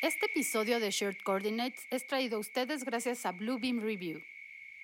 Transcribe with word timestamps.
Este 0.00 0.26
episodio 0.26 0.78
de 0.78 0.92
Shared 0.92 1.16
Coordinates 1.24 1.84
es 1.90 2.06
traído 2.06 2.36
a 2.36 2.38
ustedes 2.38 2.84
gracias 2.84 3.26
a 3.26 3.32
Bluebeam 3.32 3.80
Review. 3.80 4.20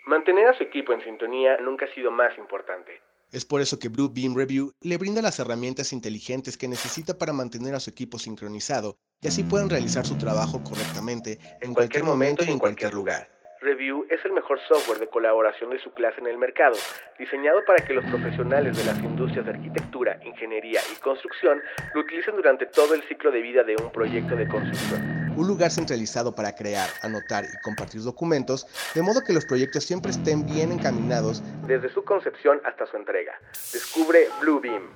Mantener 0.07 0.49
a 0.49 0.59
su 0.59 0.65
equipo 0.65 0.93
en 0.93 1.01
sintonía 1.03 1.57
nunca 1.59 1.85
ha 1.85 1.95
sido 1.95 2.11
más 2.11 2.37
importante. 2.37 3.01
Es 3.31 3.45
por 3.45 3.61
eso 3.61 3.79
que 3.79 3.89
Bluebeam 3.89 4.35
Review 4.35 4.73
le 4.81 4.99
brinda 4.99 5.23
las 5.23 5.39
herramientas 5.39 5.93
inteligentes 5.93 6.59
que 6.59 6.67
necesita 6.67 7.17
para 7.17 7.33
mantener 7.33 7.77
a 7.77 7.81
su 7.81 7.91
equipo 7.91 8.19
sincronizado 8.19 8.97
y 9.21 9.29
así 9.29 9.45
puedan 9.45 9.71
realizar 9.71 10.05
su 10.05 10.19
trabajo 10.19 10.65
correctamente 10.65 11.39
en 11.61 11.75
cualquier 11.75 12.03
momento 12.03 12.45
y 12.45 12.51
en 12.51 12.59
cualquier 12.59 12.93
lugar. 12.93 13.29
Review 13.65 14.07
es 14.11 14.23
el 14.25 14.33
mejor 14.33 14.61
software 14.69 14.99
de 14.99 15.09
colaboración 15.09 15.71
de 15.71 15.79
su 15.81 15.91
clase 15.93 16.21
en 16.21 16.27
el 16.27 16.37
mercado, 16.37 16.77
diseñado 17.19 17.65
para 17.67 17.85
que 17.85 17.95
los 17.95 18.05
profesionales 18.05 18.77
de 18.77 18.85
las 18.85 18.99
industrias 18.99 19.47
de 19.47 19.53
arquitectura, 19.53 20.21
ingeniería 20.23 20.81
y 20.93 21.01
construcción 21.01 21.61
lo 21.95 22.03
utilicen 22.03 22.37
durante 22.37 22.67
todo 22.67 22.95
el 22.95 23.03
ciclo 23.05 23.31
de 23.31 23.41
vida 23.41 23.65
de 23.65 23.77
un 23.77 23.91
proyecto 23.91 24.37
de 24.37 24.47
construcción. 24.47 25.33
Un 25.37 25.49
lugar 25.49 25.71
centralizado 25.71 26.35
para 26.35 26.55
crear, 26.55 26.89
anotar 27.03 27.45
y 27.45 27.63
compartir 27.63 28.03
documentos, 28.03 28.67
de 28.95 29.03
modo 29.03 29.23
que 29.27 29.33
los 29.33 29.47
proyectos 29.47 29.85
siempre 29.85 30.11
estén 30.11 30.45
bien 30.47 30.71
encaminados 30.71 31.43
desde 31.67 31.89
su 31.89 32.05
concepción 32.05 32.61
hasta 32.65 32.87
su 32.87 32.97
entrega. 32.97 33.33
Descubre 33.73 34.29
Bluebeam. 34.41 34.91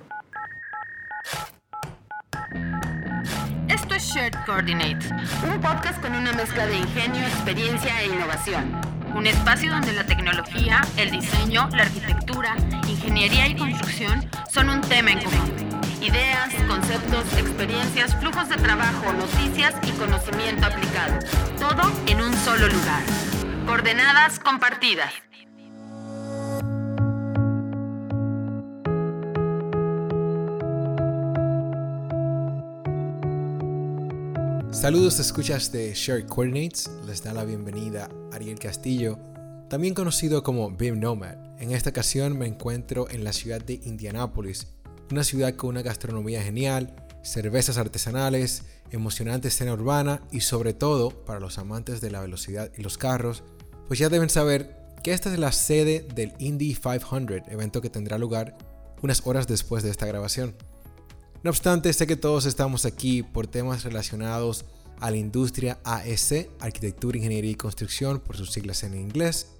Shared 3.99 4.33
Coordinates, 4.45 5.11
un 5.43 5.59
podcast 5.59 6.01
con 6.01 6.15
una 6.15 6.31
mezcla 6.31 6.65
de 6.65 6.77
ingenio, 6.77 7.21
experiencia 7.21 8.01
e 8.01 8.07
innovación. 8.07 8.79
Un 9.13 9.27
espacio 9.27 9.71
donde 9.71 9.91
la 9.91 10.05
tecnología, 10.05 10.81
el 10.95 11.11
diseño, 11.11 11.67
la 11.73 11.83
arquitectura, 11.83 12.55
ingeniería 12.87 13.47
y 13.47 13.55
construcción 13.55 14.25
son 14.49 14.69
un 14.69 14.79
tema 14.81 15.11
en 15.11 15.19
común. 15.21 15.53
Ideas, 16.01 16.53
conceptos, 16.67 17.25
experiencias, 17.37 18.15
flujos 18.15 18.47
de 18.47 18.55
trabajo, 18.55 19.11
noticias 19.11 19.75
y 19.83 19.91
conocimiento 19.91 20.65
aplicado. 20.65 21.19
Todo 21.59 21.91
en 22.07 22.21
un 22.21 22.33
solo 22.33 22.67
lugar. 22.69 23.03
Coordenadas 23.65 24.39
compartidas. 24.39 25.11
Saludos 34.71 35.19
escuchas 35.19 35.71
de 35.71 35.91
Shared 35.95 36.27
Coordinates, 36.27 36.91
les 37.07 37.23
da 37.23 37.33
la 37.33 37.43
bienvenida 37.43 38.07
Ariel 38.31 38.59
Castillo, 38.59 39.17
también 39.67 39.95
conocido 39.95 40.43
como 40.43 40.69
BIM 40.69 40.99
Nomad. 40.99 41.37
En 41.59 41.71
esta 41.71 41.89
ocasión 41.89 42.37
me 42.37 42.45
encuentro 42.45 43.09
en 43.09 43.23
la 43.23 43.33
ciudad 43.33 43.61
de 43.61 43.81
Indianápolis, 43.83 44.67
una 45.09 45.23
ciudad 45.23 45.55
con 45.55 45.71
una 45.71 45.81
gastronomía 45.81 46.43
genial, 46.43 46.95
cervezas 47.23 47.79
artesanales, 47.79 48.61
emocionante 48.91 49.47
escena 49.47 49.73
urbana 49.73 50.21
y 50.31 50.41
sobre 50.41 50.75
todo 50.75 51.25
para 51.25 51.39
los 51.39 51.57
amantes 51.57 51.99
de 51.99 52.11
la 52.11 52.21
velocidad 52.21 52.71
y 52.77 52.83
los 52.83 52.99
carros, 52.99 53.43
pues 53.87 53.99
ya 53.99 54.07
deben 54.07 54.29
saber 54.29 54.77
que 55.03 55.13
esta 55.13 55.33
es 55.33 55.39
la 55.39 55.51
sede 55.51 56.07
del 56.13 56.33
Indy 56.37 56.75
500, 56.75 57.51
evento 57.51 57.81
que 57.81 57.89
tendrá 57.89 58.19
lugar 58.19 58.55
unas 59.01 59.25
horas 59.25 59.47
después 59.47 59.81
de 59.81 59.89
esta 59.89 60.05
grabación. 60.05 60.53
No 61.41 61.51
obstante, 61.51 61.93
sé 61.93 62.05
que 62.05 62.17
todos 62.17 62.45
estamos 62.45 62.83
aquí 62.83 63.23
por 63.23 63.47
temas 63.47 63.85
relacionados 63.85 64.65
a 64.99 65.09
la 65.09 65.15
industria 65.15 65.79
AEC, 65.85 66.49
Arquitectura, 66.59 67.17
Ingeniería 67.17 67.51
y 67.51 67.55
Construcción, 67.55 68.19
por 68.19 68.35
sus 68.35 68.51
siglas 68.51 68.83
en 68.83 68.93
inglés. 68.93 69.51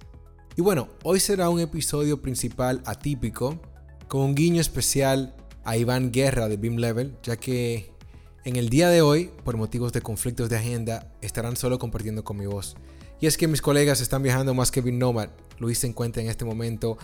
Y 0.58 0.60
bueno, 0.60 0.88
hoy 1.04 1.20
será 1.20 1.48
un 1.48 1.58
episodio 1.58 2.20
principal 2.20 2.82
atípico, 2.84 3.62
con 4.08 4.20
un 4.20 4.34
guiño 4.34 4.60
especial 4.60 5.34
a 5.64 5.78
Iván 5.78 6.12
Guerra 6.12 6.50
de 6.50 6.58
Beam 6.58 6.76
Level, 6.76 7.16
ya 7.22 7.38
que 7.38 7.90
en 8.44 8.56
el 8.56 8.68
día 8.68 8.90
de 8.90 9.00
hoy, 9.00 9.30
por 9.42 9.56
motivos 9.56 9.94
de 9.94 10.02
conflictos 10.02 10.50
de 10.50 10.56
agenda, 10.56 11.10
estarán 11.22 11.56
solo 11.56 11.78
compartiendo 11.78 12.24
con 12.24 12.36
mi 12.36 12.44
voz. 12.44 12.76
Y 13.20 13.26
es 13.26 13.38
que 13.38 13.48
mis 13.48 13.62
colegas 13.62 14.02
están 14.02 14.22
viajando 14.22 14.52
más 14.52 14.70
que 14.70 14.82
Beam 14.82 14.98
Nomad. 14.98 15.30
Luis 15.58 15.78
se 15.78 15.86
encuentra 15.86 16.22
en 16.22 16.28
este 16.28 16.44
momento 16.44 16.98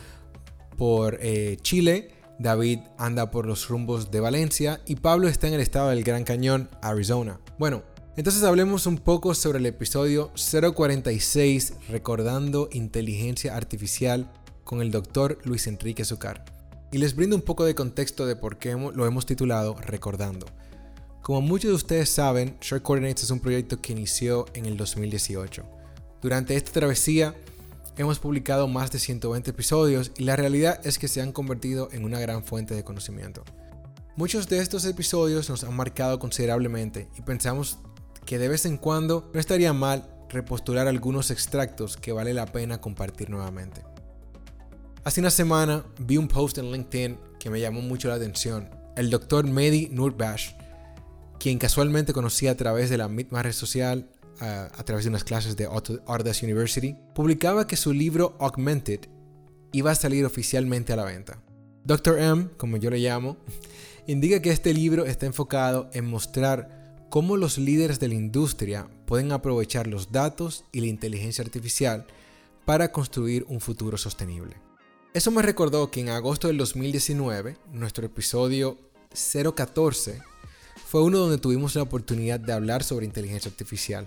por 0.76 1.18
eh, 1.22 1.56
Chile 1.62 2.15
David 2.38 2.80
anda 2.98 3.30
por 3.30 3.46
los 3.46 3.68
rumbos 3.68 4.10
de 4.10 4.20
Valencia 4.20 4.80
y 4.86 4.96
Pablo 4.96 5.28
está 5.28 5.48
en 5.48 5.54
el 5.54 5.60
estado 5.60 5.88
del 5.88 6.04
Gran 6.04 6.24
Cañón, 6.24 6.68
Arizona. 6.82 7.40
Bueno, 7.58 7.82
entonces 8.16 8.42
hablemos 8.42 8.86
un 8.86 8.98
poco 8.98 9.34
sobre 9.34 9.58
el 9.58 9.66
episodio 9.66 10.32
046 10.34 11.74
Recordando 11.88 12.68
Inteligencia 12.72 13.56
Artificial 13.56 14.30
con 14.64 14.82
el 14.82 14.90
doctor 14.90 15.38
Luis 15.44 15.66
Enrique 15.66 16.04
Zucar. 16.04 16.44
Y 16.92 16.98
les 16.98 17.16
brindo 17.16 17.36
un 17.36 17.42
poco 17.42 17.64
de 17.64 17.74
contexto 17.74 18.26
de 18.26 18.36
por 18.36 18.58
qué 18.58 18.72
lo 18.72 19.06
hemos 19.06 19.26
titulado 19.26 19.74
Recordando. 19.74 20.46
Como 21.22 21.40
muchos 21.40 21.70
de 21.70 21.74
ustedes 21.74 22.08
saben, 22.08 22.56
Short 22.60 22.82
Coordinates 22.82 23.24
es 23.24 23.30
un 23.30 23.40
proyecto 23.40 23.80
que 23.80 23.92
inició 23.92 24.46
en 24.54 24.66
el 24.66 24.76
2018. 24.76 25.64
Durante 26.22 26.54
esta 26.56 26.72
travesía 26.72 27.34
Hemos 27.98 28.18
publicado 28.18 28.68
más 28.68 28.90
de 28.90 28.98
120 28.98 29.50
episodios 29.50 30.12
y 30.18 30.24
la 30.24 30.36
realidad 30.36 30.86
es 30.86 30.98
que 30.98 31.08
se 31.08 31.22
han 31.22 31.32
convertido 31.32 31.88
en 31.92 32.04
una 32.04 32.20
gran 32.20 32.44
fuente 32.44 32.74
de 32.74 32.84
conocimiento. 32.84 33.42
Muchos 34.16 34.48
de 34.50 34.58
estos 34.58 34.84
episodios 34.84 35.48
nos 35.48 35.64
han 35.64 35.74
marcado 35.74 36.18
considerablemente 36.18 37.08
y 37.16 37.22
pensamos 37.22 37.78
que 38.26 38.38
de 38.38 38.48
vez 38.48 38.66
en 38.66 38.76
cuando 38.76 39.30
no 39.32 39.40
estaría 39.40 39.72
mal 39.72 40.10
repostular 40.28 40.88
algunos 40.88 41.30
extractos 41.30 41.96
que 41.96 42.12
vale 42.12 42.34
la 42.34 42.44
pena 42.44 42.82
compartir 42.82 43.30
nuevamente. 43.30 43.82
Hace 45.04 45.20
una 45.20 45.30
semana 45.30 45.82
vi 45.98 46.18
un 46.18 46.28
post 46.28 46.58
en 46.58 46.72
LinkedIn 46.72 47.18
que 47.38 47.48
me 47.48 47.60
llamó 47.60 47.80
mucho 47.80 48.08
la 48.08 48.16
atención. 48.16 48.68
El 48.94 49.08
doctor 49.08 49.46
Mehdi 49.46 49.88
Nurbash, 49.90 50.50
quien 51.38 51.58
casualmente 51.58 52.12
conocí 52.12 52.46
a 52.46 52.58
través 52.58 52.90
de 52.90 52.98
la 52.98 53.08
misma 53.08 53.42
red 53.42 53.52
social, 53.52 54.10
a, 54.40 54.82
través 54.84 55.04
de 55.04 55.10
unas 55.10 55.24
clases 55.24 55.56
de 55.56 55.64
Autodesk 55.64 56.42
University, 56.42 56.96
publicaba 57.14 57.66
que 57.66 57.76
su 57.76 57.92
libro 57.92 58.36
Augmented 58.38 59.00
iba 59.72 59.90
a 59.90 59.94
salir 59.94 60.24
oficialmente 60.24 60.92
a 60.92 60.96
la 60.96 61.04
venta. 61.04 61.42
Dr. 61.84 62.18
M, 62.18 62.48
como 62.56 62.76
yo 62.76 62.90
le 62.90 62.98
llamo, 62.98 63.36
indica 64.06 64.40
que 64.40 64.50
este 64.50 64.74
libro 64.74 65.06
está 65.06 65.26
enfocado 65.26 65.88
en 65.92 66.06
mostrar 66.06 66.96
cómo 67.10 67.36
los 67.36 67.58
líderes 67.58 68.00
de 68.00 68.08
la 68.08 68.14
industria 68.14 68.88
pueden 69.06 69.32
aprovechar 69.32 69.86
los 69.86 70.12
datos 70.12 70.64
y 70.72 70.80
la 70.80 70.86
inteligencia 70.86 71.44
artificial 71.44 72.06
para 72.64 72.90
construir 72.90 73.44
un 73.48 73.60
futuro 73.60 73.96
sostenible. 73.96 74.56
Eso 75.14 75.30
me 75.30 75.42
recordó 75.42 75.90
que 75.90 76.00
en 76.00 76.10
agosto 76.10 76.48
del 76.48 76.58
2019, 76.58 77.56
nuestro 77.72 78.04
episodio 78.04 78.76
014 79.54 80.20
fue 80.84 81.02
uno 81.02 81.18
donde 81.18 81.38
tuvimos 81.38 81.74
la 81.74 81.82
oportunidad 81.82 82.38
de 82.38 82.52
hablar 82.52 82.82
sobre 82.82 83.06
inteligencia 83.06 83.50
artificial. 83.50 84.06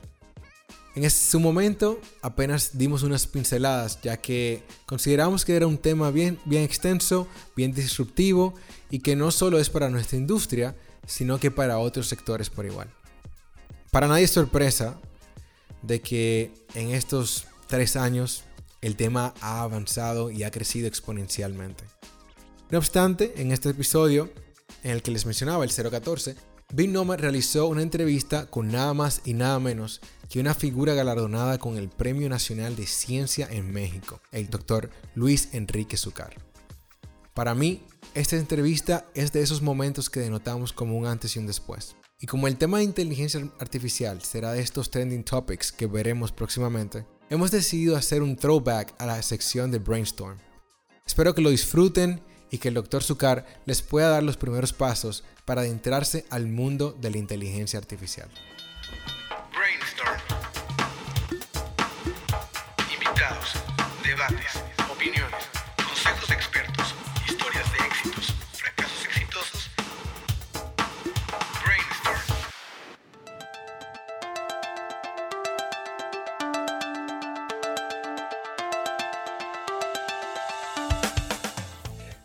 En 0.96 1.10
su 1.10 1.40
momento 1.40 2.00
apenas 2.22 2.78
dimos 2.78 3.04
unas 3.04 3.28
pinceladas, 3.28 4.02
ya 4.02 4.18
que 4.18 4.64
consideramos 4.86 5.46
que 5.46 5.56
era 5.56 5.68
un 5.68 5.78
tema 5.78 6.12
bien, 6.12 6.40
bien 6.46 6.64
extenso, 6.64 7.28
bien 7.56 7.74
disruptivo 7.74 8.56
y 8.90 9.00
que 9.00 9.16
no 9.16 9.32
solo 9.32 9.60
es 9.60 9.70
para 9.70 9.90
nuestra 9.90 10.18
industria, 10.18 10.76
sino 11.06 11.40
que 11.40 11.52
para 11.52 11.78
otros 11.80 12.08
sectores 12.08 12.50
por 12.50 12.66
igual. 12.66 12.90
Para 13.92 14.08
nadie 14.08 14.26
es 14.26 14.32
sorpresa 14.32 15.00
de 15.82 16.02
que 16.02 16.54
en 16.74 16.90
estos 16.90 17.46
tres 17.68 17.96
años 17.96 18.44
el 18.82 18.96
tema 18.96 19.34
ha 19.42 19.62
avanzado 19.62 20.32
y 20.32 20.44
ha 20.44 20.52
crecido 20.52 20.88
exponencialmente. 20.88 21.84
No 22.70 22.78
obstante, 22.78 23.34
en 23.38 23.52
este 23.52 23.70
episodio, 23.70 24.32
en 24.84 24.92
el 24.92 25.02
que 25.02 25.12
les 25.12 25.26
mencionaba 25.26 25.64
el 25.64 25.72
014, 25.72 26.36
Big 26.72 26.92
Nomad 26.92 27.18
realizó 27.18 27.68
una 27.68 27.82
entrevista 27.82 28.46
con 28.46 28.68
nada 28.68 28.94
más 28.94 29.22
y 29.26 29.34
nada 29.34 29.60
menos 29.60 30.02
que 30.30 30.40
una 30.40 30.54
figura 30.54 30.94
galardonada 30.94 31.58
con 31.58 31.78
el 31.78 31.90
Premio 31.90 32.30
Nacional 32.30 32.76
de 32.76 32.86
Ciencia 32.86 33.48
en 33.50 33.72
México, 33.72 34.22
el 34.32 34.52
doctor 34.52 34.92
Luis 35.16 35.50
Enrique 35.54 35.98
Zucar. 35.98 36.36
Para 37.34 37.56
mí, 37.56 37.82
esta 38.14 38.36
entrevista 38.36 39.08
es 39.16 39.32
de 39.32 39.42
esos 39.42 39.64
momentos 39.64 40.12
que 40.12 40.20
denotamos 40.20 40.72
como 40.72 40.96
un 40.96 41.08
antes 41.08 41.36
y 41.36 41.40
un 41.40 41.48
después. 41.48 41.96
Y 42.20 42.28
como 42.28 42.48
el 42.48 42.58
tema 42.58 42.78
de 42.78 42.84
inteligencia 42.84 43.42
artificial 43.60 44.22
será 44.22 44.52
de 44.52 44.62
estos 44.62 44.92
trending 44.92 45.24
topics 45.24 45.72
que 45.72 45.88
veremos 45.88 46.32
próximamente, 46.32 47.04
hemos 47.32 47.50
decidido 47.50 47.96
hacer 47.96 48.22
un 48.22 48.36
throwback 48.36 48.94
a 49.00 49.08
la 49.08 49.20
sección 49.24 49.72
de 49.72 49.80
Brainstorm. 49.80 50.38
Espero 51.04 51.34
que 51.34 51.42
lo 51.42 51.50
disfruten 51.50 52.22
y 52.52 52.58
que 52.58 52.70
el 52.70 52.74
Dr. 52.74 53.04
Zucar 53.04 53.46
les 53.66 53.82
pueda 53.82 54.10
dar 54.10 54.24
los 54.24 54.38
primeros 54.38 54.74
pasos 54.74 55.24
para 55.46 55.62
adentrarse 55.62 56.26
al 56.30 56.48
mundo 56.48 56.96
de 57.00 57.12
la 57.12 57.18
inteligencia 57.18 57.80
artificial. 57.80 58.30
Brainstorm. 59.52 60.49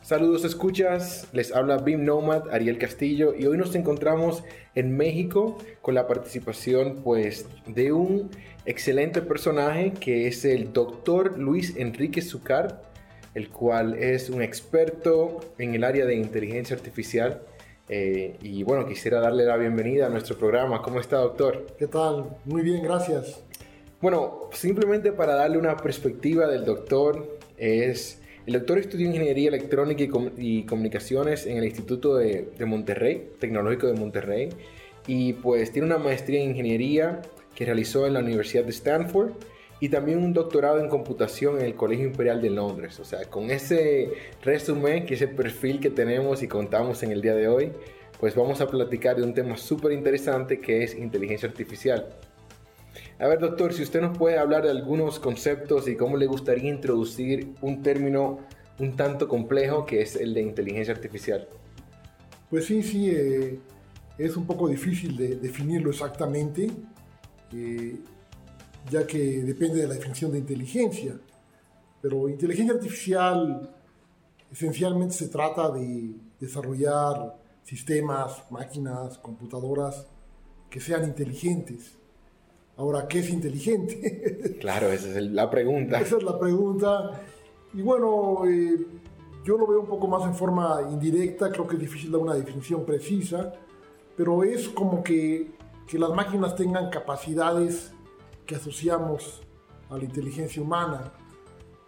Saludos 0.04 0.44
escuchas, 0.44 1.28
les 1.32 1.50
habla 1.50 1.78
BIM 1.78 2.04
Nomad 2.04 2.50
Ariel 2.52 2.76
Castillo 2.76 3.34
y 3.34 3.46
hoy 3.46 3.56
nos 3.56 3.74
encontramos 3.74 4.44
en 4.74 4.94
México 4.94 5.56
con 5.80 5.94
la 5.94 6.06
participación 6.06 7.00
pues 7.02 7.46
de 7.64 7.90
un 7.90 8.28
excelente 8.66 9.22
personaje 9.22 9.94
que 9.94 10.28
es 10.28 10.44
el 10.44 10.74
doctor 10.74 11.38
Luis 11.38 11.74
Enrique 11.78 12.20
Zucar, 12.20 12.82
el 13.34 13.48
cual 13.48 13.94
es 13.94 14.28
un 14.28 14.42
experto 14.42 15.40
en 15.56 15.74
el 15.74 15.82
área 15.82 16.04
de 16.04 16.16
inteligencia 16.16 16.76
artificial. 16.76 17.40
Eh, 17.88 18.36
y 18.42 18.62
bueno, 18.62 18.86
quisiera 18.86 19.20
darle 19.20 19.46
la 19.46 19.56
bienvenida 19.56 20.04
a 20.04 20.08
nuestro 20.10 20.36
programa. 20.36 20.82
¿Cómo 20.82 21.00
está, 21.00 21.16
doctor? 21.16 21.64
¿Qué 21.78 21.86
tal? 21.86 22.26
Muy 22.44 22.60
bien, 22.60 22.82
gracias. 22.82 23.40
Bueno, 24.02 24.50
simplemente 24.52 25.12
para 25.12 25.34
darle 25.34 25.56
una 25.56 25.78
perspectiva 25.78 26.46
del 26.46 26.66
doctor, 26.66 27.38
es 27.56 28.20
el 28.46 28.52
doctor 28.52 28.78
estudió 28.78 29.06
Ingeniería 29.06 29.48
Electrónica 29.48 30.04
y, 30.36 30.64
Comunicaciones 30.64 31.46
en 31.46 31.56
el 31.56 31.64
Instituto 31.64 32.16
de, 32.16 32.46
Monterrey, 32.66 33.30
Tecnológico 33.38 33.86
de 33.86 33.94
Monterrey, 33.94 34.50
y 35.06 35.34
pues 35.34 35.72
tiene 35.72 35.86
una 35.86 35.98
maestría 35.98 36.42
en 36.42 36.50
Ingeniería 36.50 37.22
que 37.54 37.64
realizó 37.64 38.06
en 38.06 38.14
la 38.14 38.20
Universidad 38.20 38.64
de 38.64 38.70
Stanford 38.70 39.32
y 39.80 39.88
también 39.88 40.18
un 40.18 40.32
doctorado 40.32 40.78
en 40.78 40.88
computación 40.88 41.58
en 41.58 41.66
el 41.66 41.74
Colegio 41.74 42.06
Imperial 42.06 42.42
de 42.42 42.50
Londres. 42.50 43.00
O 43.00 43.04
sea, 43.04 43.24
con 43.30 43.50
ese 43.50 44.12
resumen, 44.42 45.06
que 45.06 45.14
ese 45.14 45.28
perfil 45.28 45.80
que 45.80 45.90
tenemos 45.90 46.42
y 46.42 46.48
contamos 46.48 47.02
en 47.02 47.12
el 47.12 47.22
día 47.22 47.34
de 47.34 47.48
hoy, 47.48 47.72
pues 48.20 48.34
vamos 48.34 48.60
a 48.60 48.68
platicar 48.68 49.16
de 49.16 49.22
un 49.22 49.34
tema 49.34 49.56
súper 49.56 49.92
interesante 49.92 50.60
que 50.60 50.82
es 50.82 50.94
inteligencia 50.94 51.48
artificial. 51.48 52.08
A 53.18 53.28
ver, 53.28 53.38
doctor, 53.38 53.72
si 53.72 53.82
usted 53.82 54.00
nos 54.00 54.18
puede 54.18 54.38
hablar 54.38 54.64
de 54.64 54.70
algunos 54.70 55.20
conceptos 55.20 55.86
y 55.86 55.96
cómo 55.96 56.16
le 56.16 56.26
gustaría 56.26 56.70
introducir 56.70 57.54
un 57.62 57.82
término 57.82 58.40
un 58.80 58.96
tanto 58.96 59.28
complejo 59.28 59.86
que 59.86 60.02
es 60.02 60.16
el 60.16 60.34
de 60.34 60.42
inteligencia 60.42 60.92
artificial. 60.92 61.48
Pues 62.50 62.66
sí, 62.66 62.82
sí, 62.82 63.08
eh, 63.08 63.60
es 64.18 64.36
un 64.36 64.46
poco 64.46 64.68
difícil 64.68 65.16
de 65.16 65.36
definirlo 65.36 65.90
exactamente, 65.90 66.68
eh, 67.52 68.00
ya 68.90 69.06
que 69.06 69.18
depende 69.42 69.80
de 69.80 69.88
la 69.88 69.94
definición 69.94 70.32
de 70.32 70.38
inteligencia. 70.38 71.16
Pero 72.02 72.28
inteligencia 72.28 72.74
artificial 72.74 73.74
esencialmente 74.50 75.14
se 75.14 75.28
trata 75.28 75.70
de 75.70 76.14
desarrollar 76.40 77.36
sistemas, 77.62 78.42
máquinas, 78.50 79.18
computadoras 79.18 80.06
que 80.68 80.80
sean 80.80 81.04
inteligentes 81.04 81.96
Ahora, 82.76 83.06
¿qué 83.06 83.20
es 83.20 83.30
inteligente? 83.30 84.56
Claro, 84.60 84.88
esa 84.88 85.08
es 85.08 85.30
la 85.30 85.50
pregunta. 85.50 86.00
Esa 86.00 86.16
es 86.16 86.22
la 86.22 86.38
pregunta. 86.38 87.20
Y 87.74 87.82
bueno, 87.82 88.46
eh, 88.46 88.86
yo 89.44 89.58
lo 89.58 89.66
veo 89.66 89.80
un 89.80 89.86
poco 89.86 90.08
más 90.08 90.24
en 90.24 90.34
forma 90.34 90.80
indirecta, 90.90 91.50
creo 91.50 91.66
que 91.66 91.74
es 91.74 91.80
difícil 91.80 92.10
dar 92.10 92.20
una 92.22 92.34
definición 92.34 92.84
precisa, 92.86 93.52
pero 94.16 94.42
es 94.42 94.68
como 94.70 95.02
que, 95.02 95.52
que 95.86 95.98
las 95.98 96.10
máquinas 96.10 96.56
tengan 96.56 96.88
capacidades 96.88 97.92
que 98.46 98.56
asociamos 98.56 99.42
a 99.90 99.98
la 99.98 100.04
inteligencia 100.04 100.62
humana, 100.62 101.12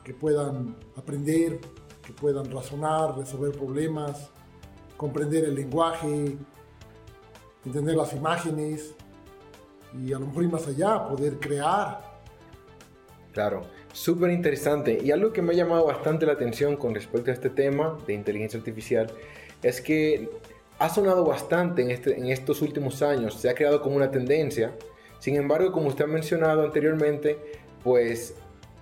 que 0.04 0.12
puedan 0.12 0.76
aprender, 0.96 1.60
que 2.02 2.12
puedan 2.12 2.50
razonar, 2.50 3.16
resolver 3.16 3.52
problemas, 3.52 4.30
comprender 4.96 5.44
el 5.44 5.54
lenguaje, 5.54 6.36
entender 7.64 7.96
las 7.96 8.12
imágenes, 8.12 8.94
y 10.04 10.12
a 10.12 10.18
lo 10.18 10.26
mejor 10.26 10.44
ir 10.44 10.50
más 10.50 10.66
allá, 10.66 11.08
poder 11.08 11.38
crear. 11.38 12.00
Claro, 13.32 13.62
súper 13.92 14.30
interesante. 14.30 14.98
Y 15.02 15.10
algo 15.10 15.32
que 15.32 15.42
me 15.42 15.52
ha 15.52 15.56
llamado 15.56 15.84
bastante 15.84 16.26
la 16.26 16.32
atención 16.32 16.76
con 16.76 16.94
respecto 16.94 17.30
a 17.30 17.34
este 17.34 17.50
tema 17.50 17.98
de 18.06 18.14
inteligencia 18.14 18.58
artificial 18.58 19.10
es 19.62 19.80
que 19.80 20.30
ha 20.78 20.88
sonado 20.88 21.24
bastante 21.24 21.82
en, 21.82 21.90
este, 21.90 22.18
en 22.18 22.26
estos 22.26 22.62
últimos 22.62 23.02
años, 23.02 23.34
se 23.34 23.48
ha 23.48 23.54
creado 23.54 23.80
como 23.80 23.96
una 23.96 24.10
tendencia. 24.10 24.72
Sin 25.18 25.36
embargo, 25.36 25.72
como 25.72 25.88
usted 25.88 26.04
ha 26.04 26.08
mencionado 26.08 26.62
anteriormente, 26.62 27.38
pues 27.82 28.34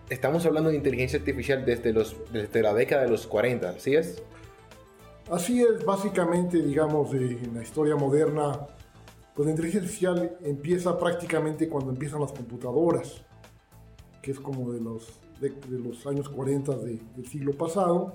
estamos 0.09 0.45
hablando 0.47 0.71
de 0.71 0.77
inteligencia 0.77 1.19
artificial 1.19 1.65
desde, 1.65 1.93
los, 1.93 2.17
desde 2.33 2.63
la 2.63 2.75
década 2.75 3.03
de 3.03 3.11
los 3.11 3.27
40, 3.27 3.71
¿así 3.71 3.95
es? 3.95 4.23
Así 5.31 5.63
es, 5.63 5.85
básicamente, 5.85 6.59
digamos, 6.59 7.13
en 7.15 7.55
la 7.55 7.63
historia 7.63 7.97
moderna, 7.97 8.67
pues 9.35 9.47
la 9.47 9.51
inteligencia 9.51 9.81
artificial 9.81 10.39
empieza 10.43 10.99
prácticamente 10.99 11.69
cuando 11.69 11.91
empiezan 11.91 12.21
las 12.21 12.33
computadoras, 12.33 13.25
que 14.23 14.31
es 14.31 14.41
como 14.41 14.73
de 14.73 14.81
los, 14.81 15.21
de, 15.41 15.53
los 15.69 16.07
años 16.07 16.29
40 16.29 16.77
del 16.77 17.27
siglo 17.29 17.53
pasado, 17.53 18.15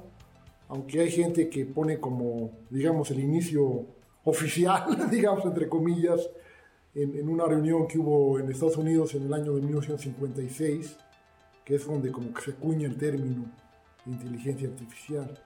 aunque 0.70 1.02
hay 1.02 1.12
gente 1.12 1.50
que 1.50 1.66
pone 1.66 2.00
como, 2.00 2.52
digamos, 2.70 3.12
el 3.12 3.20
inicio 3.20 3.86
oficial, 4.24 5.10
digamos, 5.12 5.44
entre 5.46 5.68
comillas, 5.68 6.30
en, 6.96 7.16
en, 7.16 7.30
una 7.30 7.46
reunión 7.46 7.88
que 7.88 8.00
hubo 8.00 8.40
en 8.40 8.50
Estados 8.50 8.78
Unidos 8.78 9.14
en 9.14 9.24
el 9.24 9.34
año 9.34 9.54
de 9.54 9.62
1956, 9.62 10.98
que 11.66 11.76
es 11.76 11.86
donde 11.86 12.12
como 12.12 12.34
que 12.34 12.42
se 12.42 12.52
acuña 12.52 12.88
el 12.88 12.98
término 12.98 13.46
inteligencia 14.06 14.70
artificial. 14.70 15.40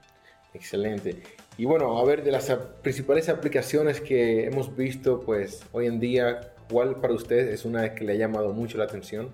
Excelente. 0.54 1.24
Y 1.58 1.66
bueno, 1.66 1.98
a 1.98 2.06
ver, 2.06 2.24
de 2.24 2.32
las 2.32 2.50
principales 2.82 3.30
aplicaciones 3.30 4.02
que 4.02 4.46
hemos 4.46 4.76
visto, 4.76 5.20
pues 5.20 5.64
hoy 5.72 5.88
en 5.88 6.00
día, 6.00 6.54
¿cuál 6.70 6.96
para 6.96 7.14
usted 7.14 7.50
es 7.50 7.66
una 7.66 7.94
que 7.94 8.06
le 8.06 8.14
ha 8.14 8.16
llamado 8.16 8.54
mucho 8.54 8.78
la 8.78 8.86
atención? 8.86 9.30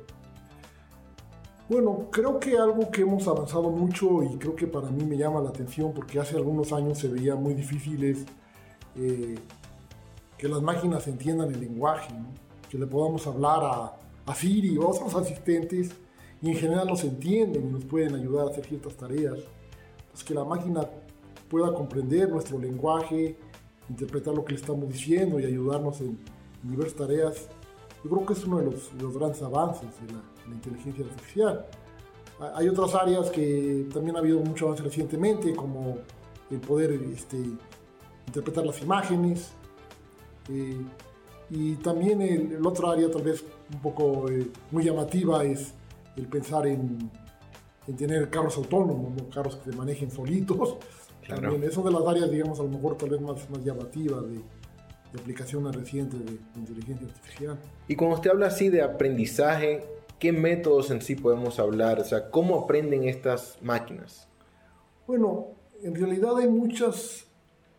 Bueno, 1.69 2.07
creo 2.11 2.39
que 2.39 2.57
algo 2.57 2.89
que 2.89 3.01
hemos 3.01 3.27
avanzado 3.27 3.69
mucho 3.69 4.23
y 4.23 4.37
creo 4.37 4.55
que 4.55 4.65
para 4.65 4.89
mí 4.89 5.05
me 5.05 5.15
llama 5.15 5.39
la 5.39 5.49
atención 5.49 5.93
porque 5.93 6.19
hace 6.19 6.35
algunos 6.35 6.73
años 6.73 6.97
se 6.97 7.07
veía 7.07 7.35
muy 7.35 7.53
difícil 7.53 8.03
es 8.03 8.25
eh, 8.95 9.35
que 10.35 10.47
las 10.47 10.63
máquinas 10.63 11.07
entiendan 11.07 11.53
el 11.53 11.59
lenguaje, 11.59 12.11
que 12.69 12.77
le 12.79 12.87
podamos 12.87 13.27
hablar 13.27 13.59
a, 13.61 13.97
a 14.25 14.35
Siri 14.35 14.77
o 14.79 14.83
a 14.83 14.87
otros 14.87 15.13
asistentes 15.13 15.91
y 16.41 16.49
en 16.49 16.55
general 16.55 16.87
nos 16.87 17.03
entienden 17.03 17.69
y 17.69 17.71
nos 17.71 17.85
pueden 17.85 18.15
ayudar 18.15 18.47
a 18.47 18.49
hacer 18.49 18.65
ciertas 18.65 18.95
tareas. 18.95 19.37
Pues 20.11 20.23
que 20.23 20.33
la 20.33 20.43
máquina 20.43 20.87
pueda 21.49 21.73
comprender 21.73 22.29
nuestro 22.29 22.59
lenguaje, 22.59 23.35
interpretar 23.89 24.33
lo 24.33 24.45
que 24.45 24.53
le 24.53 24.59
estamos 24.59 24.87
diciendo 24.87 25.39
y 25.39 25.45
ayudarnos 25.45 25.99
en, 26.01 26.17
diversas 26.61 26.95
tareas. 26.95 27.47
Yo 28.03 28.09
creo 28.09 28.25
que 28.25 28.33
es 28.33 28.43
uno 28.45 28.59
de 28.59 28.65
los, 28.65 29.13
grandes 29.13 29.41
avances 29.41 29.89
de 30.01 30.13
la, 30.13 30.53
inteligencia 30.53 31.05
artificial. 31.05 31.65
Hay 32.55 32.67
otras 32.67 32.95
áreas 32.95 33.29
que 33.29 33.87
también 33.93 34.15
ha 34.15 34.19
habido 34.19 34.39
mucho 34.39 34.65
avance 34.65 34.83
recientemente, 34.83 35.53
como 35.55 35.97
el 36.49 36.59
poder 36.59 36.91
este, 37.13 37.37
interpretar 38.27 38.65
las 38.65 38.81
imágenes. 38.81 39.51
Eh, 40.49 40.81
y 41.51 41.75
también 41.75 42.21
el, 42.21 42.65
otro 42.65 42.89
área 42.89 43.09
tal 43.11 43.21
vez 43.21 43.43
un 43.71 43.79
poco 43.79 44.29
eh, 44.29 44.49
muy 44.71 44.83
llamativa 44.83 45.43
es 45.43 45.73
el 46.15 46.27
pensar 46.27 46.65
en, 46.67 47.11
en 47.87 47.95
tener 47.95 48.29
carros 48.29 48.57
autónomos, 48.57 49.13
carros 49.33 49.57
que 49.57 49.71
se 49.71 49.77
manejen 49.77 50.09
solitos 50.09 50.77
también 51.29 51.63
es 51.63 51.77
una 51.77 51.89
de 51.89 51.99
las 51.99 52.07
áreas, 52.07 52.31
digamos, 52.31 52.59
a 52.59 52.63
lo 52.63 52.69
mejor 52.69 52.97
tal 52.97 53.09
vez 53.09 53.21
más, 53.21 53.49
más 53.49 53.63
llamativas 53.63 54.23
de, 54.27 54.41
de 55.13 55.19
aplicaciones 55.19 55.75
recientes 55.75 56.19
de, 56.25 56.37
inteligencia 56.55 57.07
artificial. 57.07 57.59
Y 57.87 57.95
cuando 57.95 58.15
usted 58.17 58.31
habla 58.31 58.47
así 58.47 58.69
de 58.69 58.81
aprendizaje, 58.81 59.83
¿qué 60.19 60.31
métodos 60.31 60.91
en 60.91 61.01
sí 61.01 61.15
podemos 61.15 61.59
hablar? 61.59 61.99
O 61.99 62.03
sea, 62.03 62.29
¿cómo 62.29 62.59
aprenden 62.59 63.05
estas 63.05 63.57
máquinas? 63.61 64.27
Bueno, 65.07 65.47
en 65.81 65.95
realidad 65.95 66.37
hay 66.37 66.47
muchas 66.47 67.25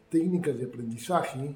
técnicas 0.08 0.58
de 0.58 0.64
aprendizaje. 0.64 1.54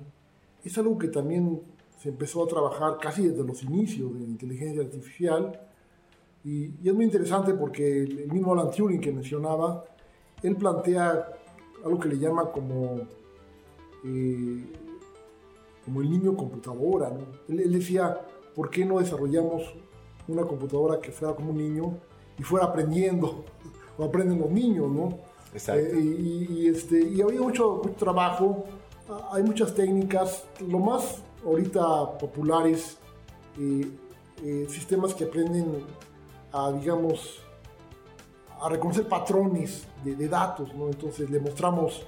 Es 0.63 0.79
algo 0.79 0.97
que 0.97 1.09
también 1.09 1.61
se 1.99 2.11
empezó 2.11 2.45
a 2.45 2.47
trabajar 2.47 2.99
casi 3.01 3.29
desde 3.29 3.45
los 3.45 3.63
inicios 3.63 4.15
de 4.15 4.21
la 4.21 4.27
inteligencia 4.27 4.83
artificial. 4.83 5.61
Y, 6.45 6.75
y 6.83 6.89
es 6.89 6.95
muy 6.95 7.07
interesante 7.07 7.55
porque 7.55 8.03
el 8.03 8.31
mismo 8.31 8.53
Alan 8.53 8.71
Turing 8.71 9.01
que 9.01 9.11
mencionaba, 9.11 9.85
él 10.43 10.55
plantea 10.57 11.27
algo 11.85 11.99
que 11.99 12.09
le 12.09 12.19
llama 12.19 12.51
como, 12.51 13.03
eh, 14.05 14.65
como 15.85 16.01
el 16.01 16.11
niño 16.11 16.37
computadora. 16.37 17.13
Él, 17.49 17.73
decía, 17.73 18.21
¿por 18.55 18.71
qué 18.71 18.85
no 18.85 18.99
desarrollamos 18.99 19.63
una 20.27 20.43
computadora 20.43 21.01
que 21.01 21.13
fuera 21.13 21.35
como 21.35 21.51
un 21.51 21.59
niño 21.59 21.99
y 22.39 22.43
fuera 22.43 22.67
aprendiendo, 22.67 23.45
o 23.99 24.05
aprenden 24.05 24.41
los 24.41 24.51
niños, 24.51 24.91
¿no? 24.91 25.19
Exacto. 25.53 25.85
Eh, 25.85 26.01
y, 26.51 26.69
este, 26.69 27.01
y 27.01 27.21
había 27.21 27.41
mucho, 27.41 27.81
mucho 27.83 27.97
trabajo, 27.97 28.65
hay 29.31 29.43
muchas 29.43 29.75
técnicas, 29.75 30.45
lo 30.67 30.79
más 30.79 31.23
ahorita 31.45 32.19
populares, 32.19 32.97
eh, 33.59 34.67
sistemas 34.69 35.15
que 35.15 35.25
aprenden 35.25 35.85
a, 36.53 36.73
digamos, 36.73 37.44
a 38.65 38.69
reconocer 38.71 39.07
patrones 39.07 39.87
de, 40.03 40.27
datos, 40.27 40.75
¿no? 40.75 40.87
Entonces 40.87 41.29
le 41.29 41.39
mostramos 41.39 42.07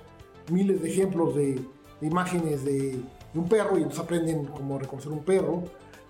miles 0.50 0.80
de 0.80 0.88
ejemplos 0.88 1.34
de, 1.34 1.62
imágenes 2.00 2.64
de, 2.64 2.98
un 3.34 3.46
perro 3.46 3.76
y 3.76 3.84
nos 3.84 3.98
aprenden 3.98 4.46
cómo 4.46 4.78
reconocer 4.78 5.12
un 5.12 5.22
perro. 5.22 5.64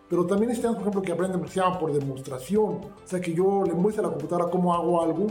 Pero 0.08 0.24
también 0.24 0.52
están, 0.52 0.74
por 0.74 0.82
ejemplo, 0.82 1.02
que 1.02 1.10
aprenden, 1.10 1.42
que 1.42 1.48
se 1.48 1.58
llama 1.58 1.80
por 1.80 1.92
demostración. 1.92 2.62
O 2.64 2.90
sea, 3.04 3.20
que 3.20 3.34
yo 3.34 3.64
le 3.64 3.72
muestro 3.72 4.04
a 4.04 4.06
la 4.06 4.12
computadora 4.12 4.48
cómo 4.48 4.72
hago 4.72 5.02
algo, 5.02 5.26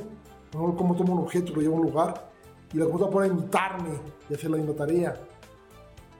cómo 0.51 0.95
tomo 0.95 1.13
un 1.13 1.19
objeto 1.19 1.53
lo 1.55 1.61
llevo 1.61 1.77
a 1.77 1.79
un 1.79 1.85
lugar, 1.85 2.31
y 2.73 2.77
la 2.77 2.83
computadora 2.83 3.13
pueda 3.13 3.27
imitarme 3.27 3.91
y 4.29 4.33
hacer 4.33 4.51
la 4.51 4.57
misma 4.57 4.73
tarea. 4.73 5.15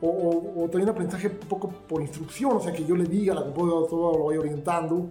O, 0.02 0.54
o, 0.56 0.70
también 0.70 0.90
aprendizaje 0.90 1.28
un 1.28 1.48
poco 1.50 1.68
por 1.68 2.02
instrucción, 2.02 2.56
o 2.56 2.60
sea, 2.62 2.72
que 2.72 2.86
yo 2.86 2.96
le 2.96 3.04
diga 3.04 3.34
a 3.34 3.36
la 3.36 3.44
computadora 3.44 3.90
todo 3.90 4.18
lo 4.18 4.26
vaya 4.28 4.40
orientando. 4.40 5.10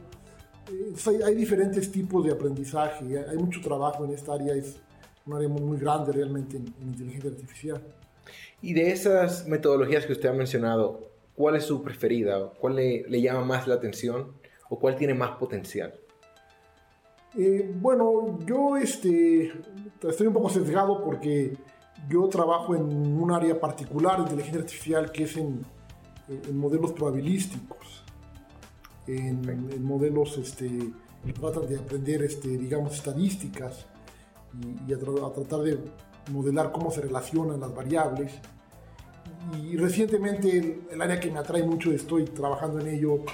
Hay, 1.26 1.34
diferentes 1.34 1.90
tipos 1.90 2.24
de 2.24 2.32
aprendizaje, 2.32 3.18
hay, 3.18 3.36
mucho 3.36 3.60
trabajo 3.60 4.04
en 4.04 4.12
esta 4.12 4.34
área, 4.34 4.54
es 4.54 4.76
un 5.26 5.34
área 5.34 5.48
muy, 5.48 5.62
muy 5.62 5.78
grande 5.78 6.12
realmente 6.12 6.56
en, 6.56 6.66
en 6.80 6.88
inteligencia 6.88 7.30
artificial. 7.30 7.82
Y 8.62 8.72
de 8.72 8.90
esas 8.90 9.46
metodologías 9.46 10.06
que 10.06 10.12
usted 10.12 10.28
ha 10.28 10.32
mencionado, 10.32 11.10
¿cuál 11.34 11.56
es 11.56 11.64
su 11.64 11.82
preferida? 11.82 12.52
¿Cuál 12.58 12.76
le, 12.76 13.04
le 13.08 13.20
llama 13.20 13.44
más 13.44 13.66
la 13.66 13.74
atención? 13.74 14.32
¿O 14.70 14.78
cuál 14.78 14.96
tiene 14.96 15.14
más 15.14 15.32
potencial? 15.32 15.94
Eh, 17.36 17.70
bueno, 17.80 18.38
yo 18.46 18.76
este, 18.76 19.52
estoy 20.02 20.26
un 20.28 20.32
poco 20.32 20.48
sesgado 20.48 21.02
porque 21.02 21.56
yo 22.08 22.28
trabajo 22.28 22.76
en 22.76 22.84
un 22.84 23.32
área 23.32 23.58
particular 23.58 24.16
de 24.16 24.22
inteligencia 24.22 24.60
artificial 24.60 25.10
que 25.10 25.24
es 25.24 25.36
en, 25.36 25.64
en 26.28 26.56
modelos 26.56 26.92
probabilísticos, 26.92 28.03
en, 29.06 29.48
en, 29.48 29.84
modelos 29.84 30.38
este, 30.38 30.68
que 31.24 31.32
tratan 31.32 31.66
de 31.68 31.78
aprender, 31.78 32.22
este, 32.22 32.48
digamos, 32.48 32.94
estadísticas 32.94 33.86
y, 34.60 34.90
y 34.90 34.94
a, 34.94 34.98
tra 34.98 35.12
a, 35.26 35.32
tratar 35.32 35.60
de 35.60 35.78
modelar 36.30 36.72
cómo 36.72 36.90
se 36.90 37.02
relacionan 37.02 37.60
las 37.60 37.74
variables. 37.74 38.32
Y 39.62 39.76
recientemente 39.76 40.56
el, 40.56 40.82
el, 40.90 41.02
área 41.02 41.20
que 41.20 41.30
me 41.30 41.38
atrae 41.38 41.62
mucho, 41.62 41.92
estoy 41.92 42.24
trabajando 42.24 42.80
en 42.80 42.88
ello, 42.88 43.24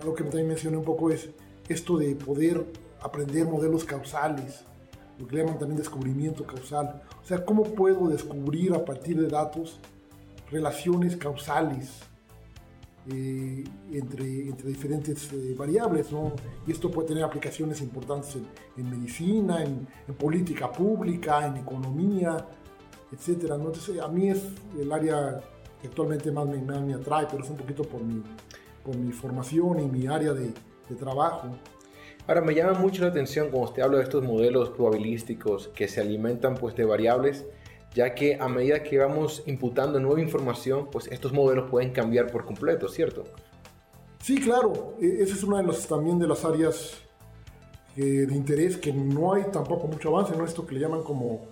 algo 0.00 0.14
que 0.14 0.24
también 0.24 0.48
mencioné 0.48 0.76
un 0.76 0.84
poco 0.84 1.10
es 1.10 1.30
esto 1.68 1.96
de 1.96 2.14
poder 2.14 2.64
aprender 3.00 3.46
modelos 3.46 3.84
causales, 3.84 4.64
lo 5.18 5.26
que 5.26 5.36
llaman 5.36 5.58
también 5.58 5.78
descubrimiento 5.78 6.44
causal. 6.46 7.02
O 7.22 7.26
sea, 7.26 7.44
cómo 7.44 7.64
puedo 7.64 8.08
descubrir 8.08 8.74
a 8.74 8.84
partir 8.84 9.20
de 9.20 9.28
datos 9.28 9.80
relaciones 10.50 11.16
causales 11.16 12.02
eh, 13.12 13.62
entre, 13.92 14.48
entre, 14.48 14.68
diferentes 14.68 15.32
eh, 15.32 15.54
variables, 15.56 16.10
¿no? 16.10 16.32
Y 16.66 16.72
esto 16.72 16.90
puede 16.90 17.08
tener 17.08 17.22
aplicaciones 17.22 17.80
importantes 17.80 18.36
en, 18.36 18.46
en 18.76 18.90
medicina, 18.90 19.62
en, 19.62 19.86
en, 20.08 20.14
política 20.14 20.72
pública, 20.72 21.46
en 21.46 21.58
economía, 21.58 22.46
etc. 23.12 23.44
¿no? 23.50 23.66
Entonces, 23.66 24.00
a 24.00 24.08
mí 24.08 24.30
es 24.30 24.42
el 24.78 24.90
área 24.90 25.40
que 25.80 25.86
actualmente 25.86 26.32
más 26.32 26.46
me, 26.46 26.58
me 26.58 26.94
atrae, 26.94 27.26
pero 27.30 27.44
es 27.44 27.50
un 27.50 27.56
poquito 27.56 27.84
por 27.84 28.02
mi, 28.02 28.22
por 28.84 28.96
mi 28.96 29.12
formación 29.12 29.80
y 29.80 29.86
mi 29.86 30.06
área 30.06 30.32
de, 30.32 30.52
de 30.88 30.96
trabajo. 30.96 31.48
Ahora 32.26 32.40
me 32.40 32.54
llama 32.54 32.76
mucho 32.76 33.02
la 33.02 33.10
atención 33.10 33.50
cuando 33.50 33.68
usted 33.68 33.82
habla 33.82 33.98
de 33.98 34.04
estos 34.04 34.24
modelos 34.24 34.70
probabilísticos 34.70 35.68
que 35.68 35.86
se 35.86 36.00
alimentan 36.00 36.56
pues 36.56 36.74
de 36.74 36.84
variables, 36.84 37.46
ya 37.96 38.14
que 38.14 38.36
a 38.38 38.46
medida 38.46 38.82
que 38.82 38.98
vamos 38.98 39.42
imputando 39.46 39.98
nueva 39.98 40.20
información, 40.20 40.88
pues 40.92 41.06
estos 41.06 41.32
modelos 41.32 41.70
pueden 41.70 41.92
cambiar 41.92 42.30
por 42.30 42.44
completo, 42.44 42.90
¿cierto? 42.90 43.24
Sí, 44.22 44.38
claro. 44.38 44.94
Esa 45.00 45.34
es 45.34 45.42
una 45.42 45.62
de 45.62 45.68
las 45.68 45.88
también 45.88 46.18
de 46.18 46.28
las 46.28 46.44
áreas 46.44 47.00
eh, 47.96 48.26
de 48.28 48.34
interés 48.34 48.76
que 48.76 48.92
no 48.92 49.32
hay 49.32 49.44
tampoco 49.50 49.86
mucho 49.86 50.10
avance 50.10 50.34
en 50.34 50.38
¿no? 50.38 50.44
esto 50.44 50.66
que 50.66 50.74
le 50.74 50.80
llaman 50.80 51.02
como 51.02 51.46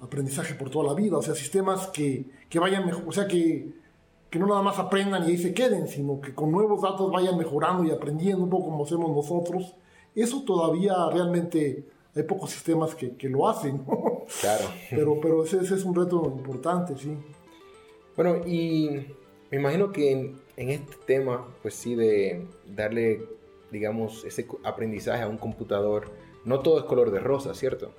aprendizaje 0.00 0.54
por 0.54 0.70
toda 0.70 0.86
la 0.86 0.94
vida, 0.94 1.18
o 1.18 1.22
sea, 1.22 1.34
sistemas 1.34 1.88
que, 1.88 2.24
que 2.48 2.58
vayan 2.58 2.86
mejor, 2.86 3.04
o 3.06 3.12
sea, 3.12 3.28
que, 3.28 3.70
que 4.30 4.38
no 4.38 4.46
nada 4.46 4.62
más 4.62 4.78
aprendan 4.78 5.24
y 5.24 5.32
ahí 5.32 5.36
se 5.36 5.52
queden, 5.52 5.86
sino 5.86 6.18
que 6.18 6.34
con 6.34 6.50
nuevos 6.50 6.80
datos 6.80 7.12
vayan 7.12 7.36
mejorando 7.36 7.84
y 7.84 7.90
aprendiendo 7.90 8.42
un 8.42 8.48
poco 8.48 8.70
como 8.70 8.84
hacemos 8.84 9.14
nosotros 9.14 9.74
eso 10.14 10.42
todavía 10.42 10.94
realmente 11.12 11.86
hay 12.14 12.22
pocos 12.24 12.50
sistemas 12.50 12.94
que, 12.94 13.16
que 13.16 13.28
lo 13.28 13.48
hacen. 13.48 13.84
¿no? 13.86 14.24
Claro. 14.40 14.64
Pero, 14.90 15.20
pero 15.20 15.44
ese, 15.44 15.58
ese, 15.58 15.74
es 15.74 15.84
un 15.84 15.94
reto 15.94 16.24
importante, 16.36 16.96
sí. 16.96 17.16
Bueno, 18.16 18.46
y 18.46 19.06
me 19.50 19.58
imagino 19.58 19.92
que 19.92 20.12
en, 20.12 20.40
en, 20.56 20.70
este 20.70 20.96
tema, 21.06 21.46
pues 21.62 21.74
sí, 21.74 21.94
de 21.94 22.46
darle, 22.66 23.26
digamos, 23.70 24.24
ese 24.24 24.46
aprendizaje 24.64 25.22
a 25.22 25.28
un 25.28 25.38
computador, 25.38 26.10
no 26.44 26.60
todo 26.60 26.78
es 26.78 26.84
color 26.84 27.10
de 27.10 27.20
rosa, 27.20 27.54
¿cierto? 27.54 27.92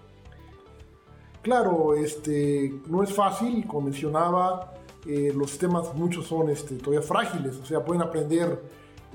Claro, 1.41 1.95
este, 1.95 2.71
no 2.87 3.03
es 3.03 3.13
fácil, 3.13 3.65
como 3.65 3.87
mencionaba, 3.87 4.73
eh, 5.07 5.33
los 5.35 5.49
sistemas 5.49 5.93
muchos 5.95 6.27
son 6.27 6.49
este, 6.49 6.75
todavía 6.75 7.01
frágiles, 7.01 7.57
o 7.57 7.65
sea, 7.65 7.83
pueden 7.83 8.03
aprender 8.03 8.61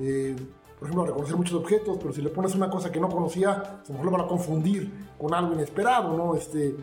eh, 0.00 0.34
por 0.78 0.88
ejemplo, 0.88 1.04
a 1.04 1.06
reconocer 1.06 1.36
muchos 1.36 1.54
objetos, 1.54 1.96
pero 1.98 2.12
si 2.12 2.20
le 2.20 2.28
pones 2.28 2.54
una 2.54 2.68
cosa 2.68 2.92
que 2.92 3.00
no 3.00 3.08
conocía, 3.08 3.52
a 3.52 3.82
lo 3.88 3.92
mejor 3.94 4.04
lo 4.04 4.10
van 4.12 4.20
a 4.22 4.26
confundir 4.26 4.92
con 5.18 5.32
algo 5.32 5.54
inesperado, 5.54 6.16
¿no? 6.16 6.34
Este, 6.34 6.76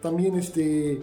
también 0.00 0.36
este, 0.36 1.02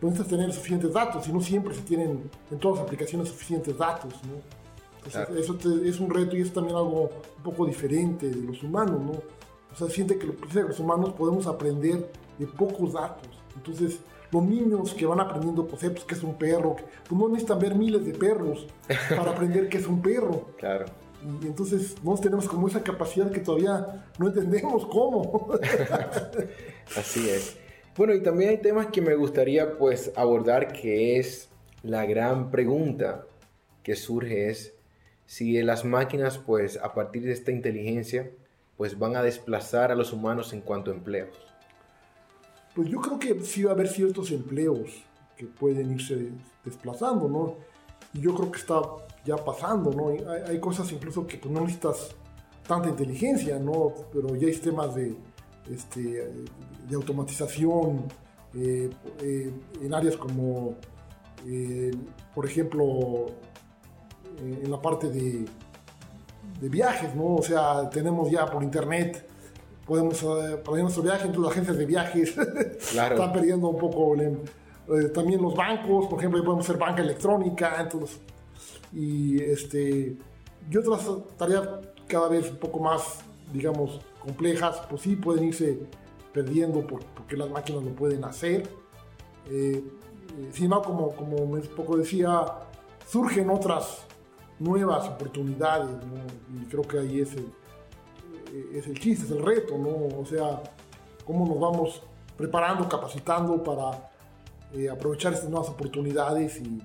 necesitas 0.00 0.28
tener 0.28 0.52
suficientes 0.52 0.92
datos 0.92 1.26
y 1.26 1.32
no 1.32 1.40
siempre 1.40 1.74
se 1.74 1.82
tienen 1.82 2.30
en 2.50 2.58
todas 2.58 2.78
las 2.78 2.86
aplicaciones 2.86 3.28
suficientes 3.28 3.76
datos, 3.76 4.12
¿no? 4.24 4.66
Entonces, 4.98 5.26
claro. 5.26 5.36
eso 5.36 5.54
te, 5.54 5.88
es 5.88 6.00
un 6.00 6.10
reto 6.10 6.36
y 6.36 6.42
es 6.42 6.52
también 6.52 6.76
algo 6.76 7.10
un 7.36 7.42
poco 7.42 7.66
diferente 7.66 8.28
de 8.28 8.42
los 8.42 8.62
humanos, 8.62 9.00
¿no? 9.00 9.12
O 9.72 9.76
sea, 9.76 9.88
siente 9.88 10.18
que 10.18 10.26
los 10.26 10.80
humanos 10.80 11.12
podemos 11.12 11.46
aprender 11.46 12.10
de 12.38 12.46
pocos 12.46 12.92
datos. 12.92 13.28
Entonces, 13.56 13.98
los 14.30 14.42
niños 14.42 14.94
que 14.94 15.06
van 15.06 15.20
aprendiendo 15.20 15.66
conceptos, 15.66 16.04
que 16.04 16.14
es 16.14 16.22
un 16.22 16.34
perro, 16.34 16.76
pues 17.08 17.20
no 17.20 17.28
necesitan 17.28 17.58
ver 17.58 17.74
miles 17.74 18.04
de 18.04 18.12
perros 18.12 18.66
para 19.10 19.32
aprender 19.32 19.68
qué 19.68 19.78
es 19.78 19.86
un 19.86 20.00
perro. 20.00 20.46
Claro. 20.56 20.86
Y 21.42 21.46
entonces 21.46 21.96
no 22.02 22.14
tenemos 22.16 22.46
como 22.48 22.68
esa 22.68 22.82
capacidad 22.82 23.30
que 23.30 23.40
todavía 23.40 24.04
no 24.18 24.28
entendemos 24.28 24.86
cómo. 24.86 25.50
Así 26.96 27.28
es. 27.28 27.56
Bueno, 27.96 28.14
y 28.14 28.22
también 28.22 28.50
hay 28.50 28.58
temas 28.58 28.88
que 28.88 29.00
me 29.00 29.14
gustaría 29.14 29.78
pues 29.78 30.12
abordar 30.16 30.72
que 30.72 31.18
es 31.18 31.48
la 31.82 32.04
gran 32.04 32.50
pregunta 32.50 33.26
que 33.82 33.96
surge 33.96 34.50
es 34.50 34.74
si 35.24 35.60
las 35.62 35.84
máquinas 35.84 36.38
pues 36.38 36.76
a 36.76 36.92
partir 36.92 37.24
de 37.24 37.32
esta 37.32 37.52
inteligencia 37.52 38.30
pues 38.76 38.98
van 38.98 39.16
a 39.16 39.22
desplazar 39.22 39.90
a 39.90 39.94
los 39.94 40.12
humanos 40.12 40.52
en 40.52 40.60
cuanto 40.60 40.90
a 40.90 40.94
empleos. 40.94 41.36
Pues 42.74 42.88
yo 42.90 43.00
creo 43.00 43.18
que 43.18 43.40
sí 43.42 43.62
va 43.62 43.70
a 43.70 43.74
haber 43.74 43.88
ciertos 43.88 44.30
empleos 44.30 44.90
que 45.36 45.46
pueden 45.46 45.92
irse 45.92 46.28
desplazando, 46.64 47.28
¿no? 47.28 47.56
Y 48.12 48.20
yo 48.20 48.34
creo 48.34 48.50
que 48.50 48.58
está 48.58 48.82
ya 49.26 49.36
pasando, 49.36 49.90
¿no? 49.90 50.08
Hay, 50.08 50.42
hay 50.48 50.60
cosas 50.60 50.90
incluso 50.92 51.26
que 51.26 51.36
pues, 51.36 51.52
no 51.52 51.60
necesitas 51.60 52.14
tanta 52.66 52.88
inteligencia, 52.88 53.58
¿no? 53.58 53.92
Pero 54.12 54.34
ya 54.36 54.46
hay 54.46 54.52
sistemas 54.52 54.94
de, 54.94 55.16
este, 55.70 56.32
de 56.88 56.94
automatización 56.94 58.04
eh, 58.54 58.90
eh, 59.22 59.52
en 59.82 59.94
áreas 59.94 60.16
como, 60.16 60.74
eh, 61.46 61.90
por 62.34 62.46
ejemplo, 62.46 63.26
en 64.40 64.70
la 64.70 64.80
parte 64.80 65.08
de, 65.08 65.44
de, 66.60 66.68
viajes, 66.68 67.14
¿no? 67.14 67.36
O 67.36 67.42
sea, 67.42 67.88
tenemos 67.90 68.30
ya 68.30 68.46
por 68.46 68.62
internet, 68.62 69.26
podemos 69.86 70.18
planear 70.18 70.82
nuestro 70.82 71.02
viaje, 71.02 71.26
entonces 71.26 71.42
las 71.42 71.52
agencias 71.52 71.76
de 71.76 71.86
viajes 71.86 72.34
claro. 72.92 73.14
están 73.14 73.32
perdiendo 73.32 73.68
un 73.68 73.78
poco. 73.78 74.14
también 75.14 75.40
los 75.40 75.54
bancos, 75.54 76.06
por 76.06 76.18
ejemplo, 76.18 76.42
podemos 76.44 76.64
hacer 76.66 76.78
banca 76.78 77.02
electrónica, 77.02 77.76
entonces 77.80 78.20
y, 78.92 79.40
este, 79.42 80.16
y 80.70 80.76
otras 80.76 81.08
tareas 81.36 81.68
cada 82.06 82.28
vez 82.28 82.50
un 82.50 82.56
poco 82.56 82.78
más, 82.80 83.20
digamos, 83.52 84.00
complejas, 84.20 84.80
pues 84.88 85.02
sí 85.02 85.16
pueden 85.16 85.44
irse 85.44 85.78
perdiendo 86.32 86.86
por, 86.86 87.04
porque 87.04 87.36
las 87.36 87.50
máquinas 87.50 87.84
lo 87.84 87.90
pueden 87.90 88.24
hacer. 88.24 88.68
Eh, 89.48 89.82
eh, 90.38 90.50
sin 90.52 90.64
embargo, 90.64 90.84
como, 90.84 91.10
como 91.10 91.36
un 91.36 91.60
poco 91.76 91.96
decía, 91.96 92.44
surgen 93.08 93.50
otras 93.50 94.04
nuevas 94.58 95.08
oportunidades, 95.08 95.88
¿no? 95.88 96.60
y 96.60 96.64
creo 96.66 96.82
que 96.82 96.98
ahí 96.98 97.20
es 97.20 97.32
el, 97.34 97.52
es 98.74 98.86
el 98.86 98.98
chiste, 98.98 99.26
es 99.26 99.30
el 99.30 99.42
reto, 99.42 99.76
¿no? 99.76 100.18
o 100.18 100.24
sea, 100.26 100.62
cómo 101.24 101.46
nos 101.46 101.60
vamos 101.60 102.02
preparando, 102.36 102.88
capacitando 102.88 103.62
para 103.62 104.10
eh, 104.72 104.88
aprovechar 104.88 105.32
estas 105.32 105.50
nuevas 105.50 105.68
oportunidades 105.68 106.60
y, 106.60 106.80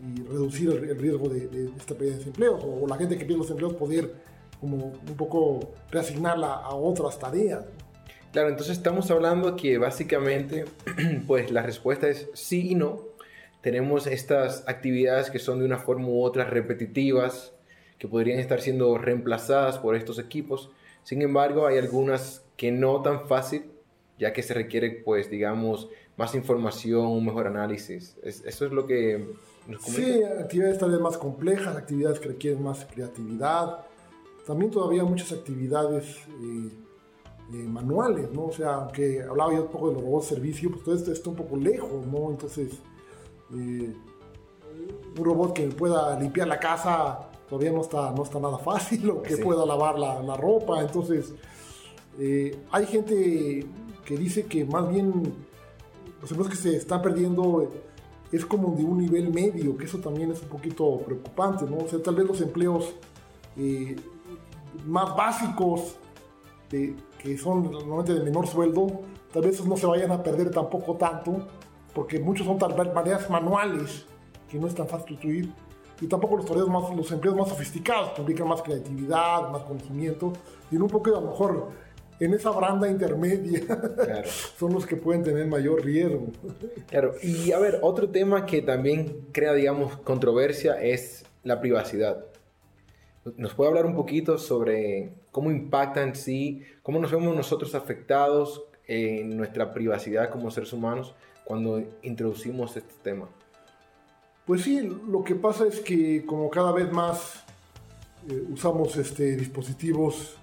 y 0.00 0.22
reducir 0.22 0.70
el, 0.70 0.90
el 0.90 0.98
riesgo 0.98 1.28
de, 1.28 1.48
de, 1.48 1.70
esta 1.76 1.94
pérdida 1.94 2.18
de 2.18 2.24
empleos 2.24 2.62
o, 2.62 2.84
o, 2.84 2.86
la 2.86 2.96
gente 2.96 3.16
que 3.16 3.24
pierde 3.24 3.38
los 3.38 3.50
empleos 3.50 3.74
poder 3.74 4.12
como 4.60 4.76
un 4.76 5.16
poco 5.16 5.72
reasignarla 5.90 6.54
a 6.54 6.74
otras 6.74 7.18
tareas. 7.18 7.64
Claro, 8.32 8.50
entonces 8.50 8.76
estamos 8.76 9.10
hablando 9.10 9.56
que 9.56 9.78
básicamente 9.78 10.64
pues 11.26 11.50
la 11.50 11.62
respuesta 11.62 12.08
es 12.08 12.28
sí 12.34 12.72
y 12.72 12.74
no. 12.74 13.08
Tenemos 13.60 14.06
estas 14.06 14.64
actividades 14.68 15.30
que 15.30 15.38
son 15.38 15.58
de 15.58 15.64
una 15.64 15.78
forma 15.78 16.08
u 16.08 16.22
otra 16.22 16.44
repetitivas, 16.44 17.52
que 17.98 18.06
podrían 18.06 18.38
estar 18.38 18.60
siendo 18.60 18.96
reemplazadas 18.98 19.78
por 19.78 19.96
estos 19.96 20.18
equipos. 20.18 20.70
Sin 21.02 21.22
embargo, 21.22 21.66
hay 21.66 21.78
algunas 21.78 22.44
que 22.56 22.70
no 22.70 23.02
tan 23.02 23.26
fácil, 23.26 23.64
ya 24.18 24.32
que 24.32 24.42
se 24.42 24.54
requiere, 24.54 24.90
pues, 24.90 25.30
digamos, 25.30 25.88
más 26.16 26.34
información, 26.34 27.06
un 27.06 27.24
mejor 27.24 27.46
análisis. 27.46 28.16
Es, 28.22 28.44
eso 28.44 28.66
es 28.66 28.72
lo 28.72 28.86
que 28.86 29.26
Sí, 29.80 30.22
actividades 30.22 30.78
tal 30.78 30.90
vez 30.92 31.00
más 31.00 31.18
complejas, 31.18 31.76
actividades 31.76 32.18
que 32.20 32.28
requieren 32.28 32.62
más 32.62 32.86
creatividad. 32.86 33.84
También 34.46 34.70
todavía 34.70 35.04
muchas 35.04 35.32
actividades 35.32 36.16
eh, 37.52 37.66
manuales, 37.66 38.32
¿no? 38.32 38.46
O 38.46 38.52
sea, 38.52 38.76
aunque 38.76 39.22
hablaba 39.22 39.52
yo 39.52 39.64
un 39.64 39.70
poco 39.70 39.88
de 39.88 39.94
los 39.94 40.02
robots 40.02 40.30
de 40.30 40.36
servicio, 40.36 40.70
pues 40.70 40.84
todo 40.84 40.94
esto 40.94 41.12
está 41.12 41.28
un 41.28 41.36
poco 41.36 41.56
lejos, 41.56 42.06
¿no? 42.06 42.30
Entonces, 42.30 42.78
un 43.50 43.94
robot 45.16 45.52
que 45.52 45.68
pueda 45.68 46.18
limpiar 46.18 46.48
la 46.48 46.58
casa 46.58 47.28
todavía 47.48 47.72
no 47.72 47.82
está, 47.82 48.10
no 48.12 48.22
está 48.22 48.38
nada 48.38 48.58
fácil, 48.58 49.10
o 49.10 49.22
que 49.22 49.36
pueda 49.38 49.64
lavar 49.66 49.98
la, 49.98 50.22
la 50.22 50.36
ropa, 50.36 50.80
entonces, 50.80 51.34
hay 52.70 52.86
gente 52.86 53.66
que 54.04 54.16
dice 54.16 54.46
que 54.46 54.64
más 54.64 54.88
bien 54.88 55.34
los 56.22 56.30
empleos 56.30 56.50
que 56.50 56.56
se 56.56 56.76
están 56.76 57.02
perdiendo 57.02 57.70
es 58.30 58.44
como 58.44 58.76
de 58.76 58.84
un 58.84 58.98
nivel 58.98 59.32
medio, 59.32 59.76
que 59.76 59.86
eso 59.86 59.98
también 59.98 60.30
es 60.30 60.42
un 60.42 60.48
poquito 60.48 60.98
preocupante, 61.00 61.64
¿no? 61.64 61.78
O 61.78 61.88
sea, 61.88 62.02
tal 62.02 62.14
vez 62.14 62.26
los 62.26 62.40
empleos 62.40 62.94
eh, 63.56 63.96
más 64.86 65.16
básicos, 65.16 65.96
que 66.68 67.38
son 67.38 67.70
normalmente 67.70 68.12
de 68.12 68.20
menor 68.20 68.46
sueldo, 68.46 69.00
tal 69.32 69.42
vez 69.42 69.54
esos 69.54 69.66
no 69.66 69.76
se 69.76 69.86
vayan 69.86 70.12
a 70.12 70.22
perder 70.22 70.50
tampoco 70.50 70.96
tanto, 70.96 71.46
porque 71.94 72.20
muchos 72.20 72.46
son 72.46 72.58
maneras 72.94 73.28
manuales 73.30 74.04
que 74.50 74.58
no 74.58 74.66
es 74.66 74.74
tan 74.74 74.86
fácil 74.86 75.16
sustituir, 75.16 75.52
y 76.00 76.06
tampoco 76.06 76.36
los, 76.36 76.68
más, 76.68 76.94
los 76.94 77.10
empleos 77.10 77.36
más 77.36 77.48
sofisticados, 77.48 78.10
que 78.10 78.20
implican 78.20 78.46
más 78.46 78.62
creatividad, 78.62 79.50
más 79.50 79.62
conocimiento, 79.62 80.32
y 80.70 80.76
en 80.76 80.82
un 80.82 80.88
poco 80.88 81.10
a 81.16 81.20
lo 81.20 81.28
mejor 81.28 81.68
en 82.20 82.34
esa 82.34 82.50
branda 82.50 82.88
intermedia 82.88 83.62
son 84.58 84.72
los 84.72 84.86
que 84.86 84.96
pueden 84.96 85.22
tener 85.22 85.46
mayor 85.46 85.84
riesgo. 85.84 86.28
Claro, 86.88 87.14
y 87.22 87.52
a 87.52 87.58
ver, 87.58 87.78
otro 87.82 88.08
tema 88.10 88.46
que 88.46 88.62
también 88.62 89.26
crea, 89.32 89.52
digamos, 89.54 89.96
controversia 89.98 90.80
es 90.82 91.24
la 91.44 91.60
privacidad. 91.60 92.24
¿Nos 93.36 93.54
puede 93.54 93.70
hablar 93.70 93.86
un 93.86 93.94
poquito 93.94 94.38
sobre 94.38 95.12
cómo 95.30 95.50
impacta 95.50 96.02
en 96.02 96.14
sí, 96.14 96.62
cómo 96.82 96.98
nos 96.98 97.10
vemos 97.10 97.34
nosotros 97.36 97.74
afectados 97.74 98.64
en 98.86 99.36
nuestra 99.36 99.72
privacidad 99.72 100.30
como 100.30 100.50
seres 100.50 100.72
humanos 100.72 101.14
cuando 101.44 101.82
introducimos 102.02 102.76
este 102.76 102.94
tema? 103.02 103.28
Pues 104.46 104.62
sí, 104.62 104.80
lo 104.80 105.22
que 105.22 105.34
pasa 105.34 105.66
es 105.66 105.80
que 105.80 106.24
como 106.24 106.48
cada 106.48 106.72
vez 106.72 106.90
más 106.90 107.44
eh, 108.30 108.44
usamos 108.50 108.96
este, 108.96 109.36
dispositivos 109.36 110.38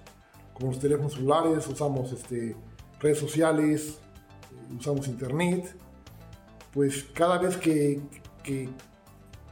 como 0.56 0.72
los 0.72 0.80
teléfonos 0.80 1.12
celulares, 1.12 1.68
usamos 1.68 2.10
este, 2.12 2.56
redes 2.98 3.18
sociales, 3.18 3.98
usamos 4.78 5.06
internet, 5.06 5.76
pues 6.72 7.04
cada 7.12 7.36
vez 7.36 7.58
que, 7.58 8.00
que, 8.42 8.70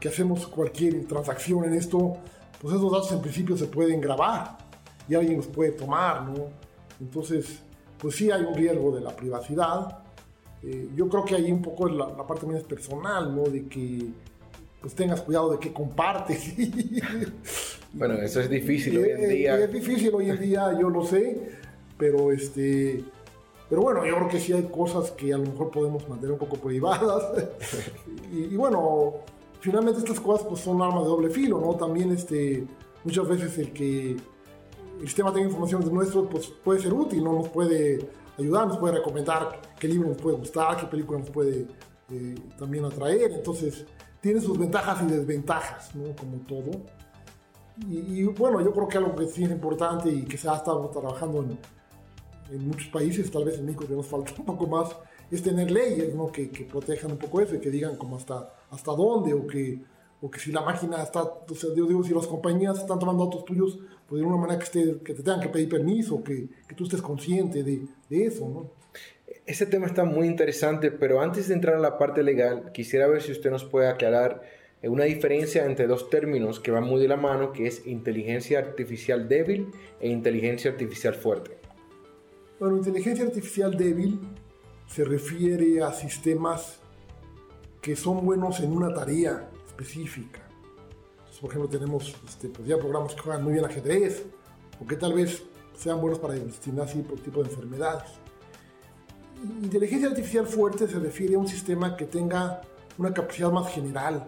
hacemos 0.08 0.46
cualquier 0.46 1.06
transacción 1.06 1.64
en 1.64 1.72
esto, 1.72 2.18
pues 2.60 2.74
esos 2.74 2.92
datos 2.92 3.10
en 3.12 3.22
principio 3.22 3.56
se 3.56 3.64
pueden 3.64 4.02
grabar 4.02 4.58
y 5.08 5.14
alguien 5.14 5.38
los 5.38 5.46
puede 5.46 5.72
tomar, 5.72 6.24
¿no? 6.28 6.48
Entonces, 7.00 7.60
pues 7.96 8.16
sí 8.16 8.30
hay 8.30 8.42
un 8.42 8.54
riesgo 8.54 8.94
de 8.94 9.00
la 9.00 9.16
privacidad. 9.16 10.04
Eh, 10.62 10.90
yo 10.94 11.08
creo 11.08 11.24
que 11.24 11.36
ahí 11.36 11.50
un 11.50 11.62
poco 11.62 11.88
la, 11.88 12.08
la 12.08 12.26
parte 12.26 12.42
también 12.42 12.60
es 12.60 12.66
personal, 12.66 13.34
¿no? 13.34 13.44
De 13.44 13.66
que 13.66 14.10
pues 14.84 14.94
tengas 14.94 15.22
cuidado 15.22 15.50
de 15.50 15.58
qué 15.58 15.72
compartes. 15.72 16.54
Bueno, 17.96 18.14
eso 18.14 18.40
es 18.40 18.50
difícil 18.50 18.98
hoy 18.98 19.10
en 19.10 19.28
día. 19.28 19.56
Es 19.56 19.72
difícil 19.72 20.12
hoy 20.12 20.28
en 20.28 20.40
día, 20.40 20.76
yo 20.80 20.90
lo 20.90 21.04
sé, 21.04 21.52
pero 21.96 22.32
este... 22.32 23.04
Pero 23.70 23.82
bueno, 23.82 24.04
yo 24.04 24.16
creo 24.16 24.28
que 24.28 24.40
sí 24.40 24.52
hay 24.52 24.64
cosas 24.64 25.12
que 25.12 25.32
a 25.32 25.38
lo 25.38 25.44
mejor 25.44 25.70
podemos 25.70 26.08
mantener 26.08 26.32
un 26.32 26.38
poco 26.40 26.56
privadas. 26.56 27.22
y, 28.32 28.56
bueno, 28.56 29.14
finalmente 29.60 30.00
estas 30.00 30.18
cosas 30.18 30.44
pues 30.48 30.60
son 30.60 30.82
armas 30.82 31.04
de 31.04 31.08
doble 31.08 31.30
filo, 31.30 31.60
¿no? 31.60 31.76
También 31.76 32.10
este, 32.10 32.66
muchas 33.04 33.28
veces 33.28 33.56
el 33.58 33.72
que 33.72 34.16
el 35.00 35.06
sistema 35.06 35.32
tenga 35.32 35.46
información 35.46 35.84
de 35.84 35.92
nuestro 35.92 36.28
pues 36.28 36.48
puede 36.48 36.80
ser 36.80 36.92
útil, 36.92 37.22
¿no? 37.22 37.32
Nos 37.34 37.48
puede 37.48 38.08
ayudar, 38.36 38.66
nos 38.66 38.78
puede 38.78 38.96
recomendar 38.96 39.62
qué 39.78 39.86
libro 39.86 40.08
nos 40.08 40.18
puede 40.18 40.36
gustar, 40.36 40.76
qué 40.78 40.86
película 40.86 41.20
nos 41.20 41.30
puede 41.30 41.68
eh, 42.10 42.34
también 42.58 42.84
atraer. 42.84 43.30
Entonces, 43.30 43.86
tiene 44.24 44.40
sus 44.40 44.58
ventajas 44.58 45.02
y 45.02 45.06
desventajas, 45.06 45.94
¿no? 45.94 46.16
Como 46.16 46.38
todo. 46.46 46.70
Y, 47.90 48.24
bueno, 48.24 48.62
yo 48.62 48.72
creo 48.72 48.88
que 48.88 48.96
algo 48.96 49.14
que 49.14 49.26
sí 49.26 49.44
es 49.44 49.50
importante 49.50 50.08
y 50.08 50.24
que 50.24 50.38
se 50.38 50.48
ha 50.48 50.56
estado 50.56 50.88
trabajando 50.88 51.42
en, 51.42 51.58
en 52.50 52.66
muchos 52.66 52.88
países, 52.88 53.30
tal 53.30 53.44
vez 53.44 53.58
en 53.58 53.66
México 53.66 53.86
que 53.86 53.92
nos 53.92 54.06
falta 54.06 54.32
un 54.38 54.46
poco 54.46 54.66
más, 54.66 54.96
es 55.30 55.42
tener 55.42 55.70
leyes 55.70 56.14
¿no? 56.14 56.32
que, 56.32 56.48
que, 56.48 56.64
protejan 56.64 57.12
un 57.12 57.18
poco 57.18 57.42
eso 57.42 57.54
y 57.54 57.60
que 57.60 57.68
digan 57.68 57.96
como 57.96 58.16
hasta, 58.16 58.54
hasta 58.70 58.92
dónde 58.92 59.34
o 59.34 59.46
que, 59.46 59.82
o 60.22 60.30
que 60.30 60.40
si 60.40 60.52
la 60.52 60.62
máquina 60.62 61.02
está, 61.02 61.22
o 61.22 61.54
sea, 61.54 61.68
yo 61.76 61.84
digo, 61.84 62.02
si 62.02 62.14
las 62.14 62.26
compañías 62.26 62.78
están 62.78 62.98
tomando 62.98 63.26
datos 63.26 63.44
tuyos, 63.44 63.78
pues 64.08 64.22
de 64.22 64.26
una 64.26 64.38
manera 64.38 64.58
que, 64.58 64.64
esté, 64.64 65.02
que 65.04 65.12
te 65.12 65.22
tengan 65.22 65.40
que 65.40 65.50
pedir 65.50 65.68
permiso, 65.68 66.24
que, 66.24 66.48
que 66.66 66.74
tú 66.74 66.84
estés 66.84 67.02
consciente 67.02 67.62
de, 67.62 67.86
de 68.08 68.24
eso, 68.24 68.48
¿no? 68.48 68.83
Ese 69.46 69.66
tema 69.66 69.86
está 69.86 70.04
muy 70.04 70.26
interesante, 70.26 70.90
pero 70.90 71.20
antes 71.20 71.48
de 71.48 71.54
entrar 71.54 71.76
a 71.76 71.78
la 71.78 71.98
parte 71.98 72.22
legal, 72.22 72.72
quisiera 72.72 73.06
ver 73.06 73.20
si 73.20 73.30
usted 73.30 73.50
nos 73.50 73.62
puede 73.62 73.88
aclarar 73.88 74.42
una 74.82 75.04
diferencia 75.04 75.66
entre 75.66 75.86
dos 75.86 76.08
términos 76.08 76.60
que 76.60 76.70
van 76.70 76.84
muy 76.84 77.00
de 77.00 77.08
la 77.08 77.18
mano, 77.18 77.52
que 77.52 77.66
es 77.66 77.86
inteligencia 77.86 78.58
artificial 78.58 79.28
débil 79.28 79.70
e 80.00 80.08
inteligencia 80.08 80.70
artificial 80.70 81.14
fuerte. 81.14 81.58
Bueno, 82.58 82.78
inteligencia 82.78 83.26
artificial 83.26 83.76
débil 83.76 84.18
se 84.86 85.04
refiere 85.04 85.82
a 85.82 85.92
sistemas 85.92 86.80
que 87.82 87.96
son 87.96 88.24
buenos 88.24 88.60
en 88.60 88.72
una 88.72 88.94
tarea 88.94 89.50
específica. 89.66 90.40
por 91.38 91.50
ejemplo, 91.50 91.68
tenemos 91.68 92.14
este, 92.26 92.48
pues 92.48 92.66
ya 92.66 92.78
programas 92.78 93.14
que 93.14 93.20
juegan 93.20 93.44
muy 93.44 93.52
bien 93.52 93.64
ajedrez 93.66 94.24
o 94.80 94.86
que 94.86 94.96
tal 94.96 95.12
vez 95.12 95.42
sean 95.76 96.00
buenos 96.00 96.18
para 96.18 96.32
diagnosticar 96.32 96.88
cierto 96.88 97.14
tipo 97.16 97.42
de 97.42 97.50
enfermedades. 97.50 98.23
Inteligencia 99.44 100.08
artificial 100.08 100.46
fuerte 100.46 100.88
se 100.88 100.98
refiere 100.98 101.34
a 101.34 101.38
un 101.38 101.46
sistema 101.46 101.96
que 101.96 102.06
tenga 102.06 102.62
una 102.96 103.12
capacidad 103.12 103.50
más 103.50 103.70
general, 103.70 104.24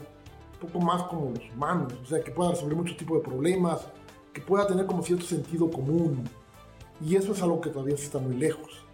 un 0.54 0.68
poco 0.68 0.84
más 0.84 1.04
como 1.04 1.30
los 1.30 1.50
humanos, 1.54 1.94
o 2.02 2.06
sea, 2.06 2.22
que 2.22 2.30
pueda 2.30 2.50
resolver 2.50 2.76
muchos 2.76 2.98
tipos 2.98 3.18
de 3.18 3.24
problemas, 3.24 3.86
que 4.34 4.42
pueda 4.42 4.66
tener 4.66 4.84
como 4.84 5.02
cierto 5.02 5.24
sentido 5.24 5.70
común. 5.70 6.28
Y 7.00 7.16
eso 7.16 7.32
es 7.32 7.42
algo 7.42 7.60
que 7.60 7.70
todavía 7.70 7.94
está 7.94 8.18
muy 8.18 8.36
lejos. 8.36 8.84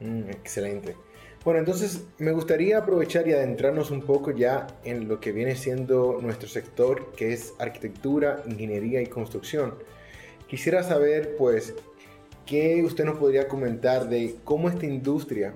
Mm, 0.00 0.30
excelente. 0.30 0.96
Bueno, 1.42 1.60
entonces 1.60 2.04
me 2.18 2.32
gustaría 2.32 2.76
aprovechar 2.76 3.26
y 3.26 3.32
adentrarnos 3.32 3.90
un 3.90 4.02
poco 4.02 4.32
ya 4.32 4.66
en 4.84 5.08
lo 5.08 5.20
que 5.20 5.32
viene 5.32 5.56
siendo 5.56 6.18
nuestro 6.20 6.50
sector, 6.50 7.12
que 7.12 7.32
es 7.32 7.54
arquitectura, 7.58 8.42
ingeniería 8.46 9.00
y 9.00 9.06
construcción. 9.06 9.74
Quisiera 10.48 10.82
saber, 10.82 11.36
pues, 11.38 11.74
qué 12.50 12.82
usted 12.84 13.04
nos 13.04 13.16
podría 13.16 13.46
comentar 13.46 14.08
de 14.08 14.34
cómo 14.42 14.68
esta 14.68 14.84
industria, 14.84 15.54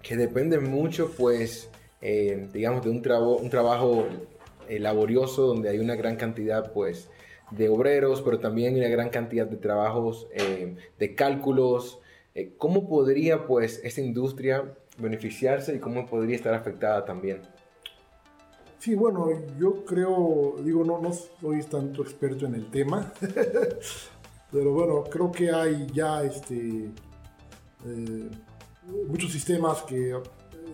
que 0.00 0.16
depende 0.16 0.58
mucho, 0.58 1.12
pues, 1.18 1.68
eh, 2.00 2.48
digamos, 2.50 2.82
de 2.82 2.88
un, 2.88 2.96
un 2.96 3.50
trabajo 3.50 4.06
eh, 4.70 4.78
laborioso 4.78 5.42
donde 5.46 5.68
hay 5.68 5.78
una 5.80 5.94
gran 5.94 6.16
cantidad, 6.16 6.72
pues, 6.72 7.10
de 7.50 7.68
obreros, 7.68 8.22
pero 8.22 8.40
también 8.40 8.74
una 8.74 8.88
gran 8.88 9.10
cantidad 9.10 9.46
de 9.46 9.58
trabajos 9.58 10.28
eh, 10.32 10.76
de 10.98 11.14
cálculos. 11.14 12.00
¿Cómo 12.56 12.88
podría, 12.88 13.46
pues, 13.46 13.78
esta 13.84 14.00
industria 14.00 14.72
beneficiarse 14.96 15.76
y 15.76 15.78
cómo 15.78 16.06
podría 16.06 16.36
estar 16.36 16.54
afectada 16.54 17.04
también? 17.04 17.42
Sí, 18.78 18.94
bueno, 18.94 19.28
yo 19.60 19.84
creo, 19.84 20.56
digo, 20.64 20.84
no, 20.84 20.98
no 21.02 21.12
soy 21.12 21.62
tanto 21.64 22.02
experto 22.02 22.46
en 22.46 22.54
el 22.54 22.70
tema, 22.70 23.12
pero 24.52 24.72
bueno, 24.72 25.02
creo 25.04 25.32
que 25.32 25.50
hay 25.50 25.86
ya 25.92 26.22
este, 26.22 26.90
muchos 29.08 29.32
sistemas 29.32 29.82
que 29.82 30.14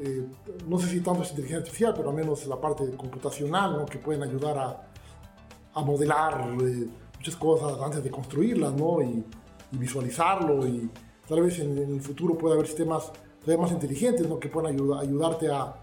eh, 0.01 0.27
no 0.67 0.79
sé 0.79 0.89
si 0.89 1.01
tanto 1.01 1.23
es 1.23 1.31
inteligencia 1.31 1.59
artificial, 1.59 1.95
pero 1.97 2.11
al 2.11 2.17
menos 2.17 2.47
la 2.47 2.61
parte 2.61 2.85
computacional, 2.97 3.85
que 3.91 3.99
pueden 3.99 4.23
ayudar 4.23 4.59
a, 4.59 4.89
a 5.75 5.83
modelar 5.83 6.57
eh, 6.61 6.87
muchas 7.17 7.37
cosas 7.37 7.81
antes 7.81 8.05
de 8.05 8.11
construirlas, 8.11 8.73
¿no? 8.75 9.03
Y, 9.03 9.25
visualizarlo, 9.71 10.67
y 10.67 10.91
tal 11.29 11.43
vez 11.43 11.59
en, 11.59 11.77
el 11.77 12.01
futuro 12.01 12.39
pueda 12.39 12.55
haber 12.55 12.67
sistemas 12.67 13.13
todavía 13.39 13.65
más 13.65 13.71
inteligentes, 13.71 14.27
¿no? 14.27 14.39
Que 14.39 14.49
puedan 14.49 14.73
ayudar, 14.73 15.03
ayudarte 15.03 15.51
a, 15.51 15.75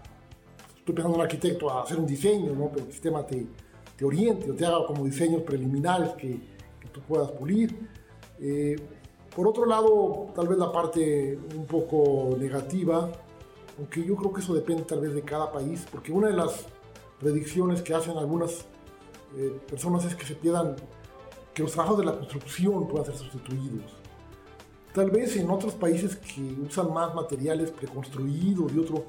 estoy 0.76 0.92
pensando 0.92 1.14
en 1.14 1.20
un 1.20 1.20
arquitecto, 1.20 1.70
a 1.70 1.82
hacer 1.82 1.96
un 1.96 2.06
diseño, 2.06 2.52
¿no? 2.52 2.68
Pero 2.72 2.84
el 2.84 2.92
sistema 2.92 3.24
te, 3.24 3.46
te 3.96 4.04
oriente 4.04 4.50
o 4.50 4.54
te 4.54 4.66
haga 4.66 4.84
como 4.88 5.04
diseños 5.04 5.42
preliminares 5.42 6.10
que 6.14 6.55
puedas 7.00 7.30
pulir. 7.32 7.88
Eh, 8.40 8.76
por 9.34 9.46
otro 9.46 9.66
lado, 9.66 10.28
tal 10.34 10.48
vez 10.48 10.58
la 10.58 10.72
parte 10.72 11.38
un 11.54 11.66
poco 11.66 12.36
negativa, 12.38 13.10
aunque 13.78 14.04
yo 14.04 14.16
creo 14.16 14.32
que 14.32 14.40
eso 14.40 14.54
depende 14.54 14.84
tal 14.84 15.00
vez 15.00 15.14
de 15.14 15.22
cada 15.22 15.52
país, 15.52 15.86
porque 15.90 16.12
una 16.12 16.28
de 16.28 16.34
las 16.34 16.66
predicciones 17.20 17.82
que 17.82 17.94
hacen 17.94 18.16
algunas 18.16 18.64
eh, 19.36 19.58
personas 19.68 20.04
es 20.04 20.14
que 20.14 20.24
se 20.24 20.34
pierdan, 20.34 20.76
que 21.52 21.62
los 21.62 21.72
trabajos 21.72 21.98
de 21.98 22.04
la 22.04 22.16
construcción 22.16 22.88
puedan 22.88 23.06
ser 23.06 23.16
sustituidos. 23.16 23.94
Tal 24.94 25.10
vez 25.10 25.36
en 25.36 25.50
otros 25.50 25.74
países 25.74 26.16
que 26.16 26.40
usan 26.66 26.92
más 26.92 27.14
materiales 27.14 27.70
preconstruidos 27.70 28.72
y 28.72 28.78
otro 28.78 29.04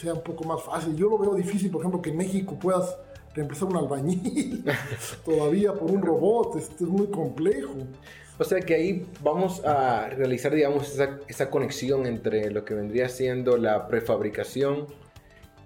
sea 0.00 0.14
un 0.14 0.22
poco 0.22 0.44
más 0.44 0.62
fácil. 0.62 0.94
Yo 0.96 1.08
lo 1.08 1.18
veo 1.18 1.34
difícil, 1.34 1.70
por 1.70 1.80
ejemplo, 1.80 2.00
que 2.00 2.10
en 2.10 2.16
México 2.16 2.56
puedas 2.58 2.96
reemplazar 3.34 3.68
un 3.68 3.76
albañil 3.76 4.64
todavía 5.24 5.72
por 5.74 5.90
un 5.90 6.02
robot, 6.02 6.56
esto 6.56 6.84
es 6.84 6.90
muy 6.90 7.08
complejo. 7.08 7.74
O 8.38 8.44
sea 8.44 8.60
que 8.60 8.74
ahí 8.74 9.06
vamos 9.22 9.64
a 9.64 10.08
realizar, 10.08 10.52
digamos, 10.52 10.92
esa, 10.92 11.20
esa 11.28 11.50
conexión 11.50 12.06
entre 12.06 12.50
lo 12.50 12.64
que 12.64 12.74
vendría 12.74 13.08
siendo 13.08 13.56
la 13.56 13.86
prefabricación 13.86 14.86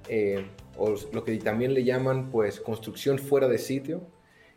eh, 0.08 0.46
o 0.76 0.94
lo 1.12 1.24
que 1.24 1.36
también 1.38 1.72
le 1.72 1.84
llaman, 1.84 2.30
pues, 2.30 2.60
construcción 2.60 3.18
fuera 3.18 3.48
de 3.48 3.58
sitio 3.58 4.02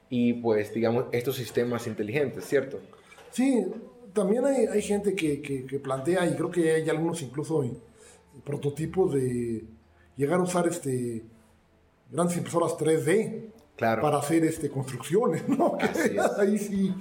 y, 0.09 0.33
pues, 0.33 0.73
digamos, 0.73 1.05
estos 1.13 1.37
sistemas 1.37 1.87
inteligentes, 1.87 2.45
¿cierto? 2.45 2.79
Sí, 3.31 3.65
también 4.13 4.45
hay, 4.45 4.65
hay 4.65 4.81
gente 4.81 5.15
que, 5.15 5.41
que, 5.41 5.65
que, 5.65 5.79
plantea, 5.79 6.27
y 6.27 6.35
creo 6.35 6.51
que 6.51 6.71
hay 6.73 6.89
algunos 6.89 7.21
incluso 7.21 7.63
prototipos 8.43 9.13
de 9.13 9.63
llegar 10.17 10.41
a 10.41 10.43
usar 10.43 10.67
este 10.67 11.23
grandes 12.11 12.37
impresoras 12.37 12.73
3D 12.73 13.51
claro. 13.75 14.01
para 14.01 14.17
hacer 14.17 14.43
este, 14.45 14.69
construcciones, 14.69 15.47
¿no? 15.47 15.77
Ahí 16.37 16.57
sí, 16.57 16.93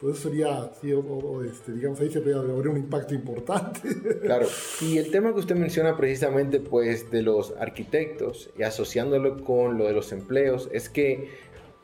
pues 0.00 0.18
sería, 0.18 0.70
sí, 0.80 0.92
o, 0.92 1.00
o, 1.00 1.42
este, 1.42 1.72
digamos, 1.72 2.00
ahí 2.00 2.10
se 2.10 2.18
habría 2.18 2.40
un 2.40 2.76
impacto 2.76 3.14
importante. 3.14 3.80
Claro, 4.22 4.46
y 4.80 4.98
el 4.98 5.10
tema 5.10 5.32
que 5.32 5.40
usted 5.40 5.56
menciona 5.56 5.96
precisamente, 5.96 6.60
pues, 6.60 7.10
de 7.10 7.22
los 7.22 7.54
arquitectos 7.58 8.50
y 8.56 8.62
asociándolo 8.62 9.42
con 9.42 9.76
lo 9.78 9.86
de 9.86 9.92
los 9.92 10.12
empleos, 10.12 10.68
es 10.72 10.88
que 10.88 11.30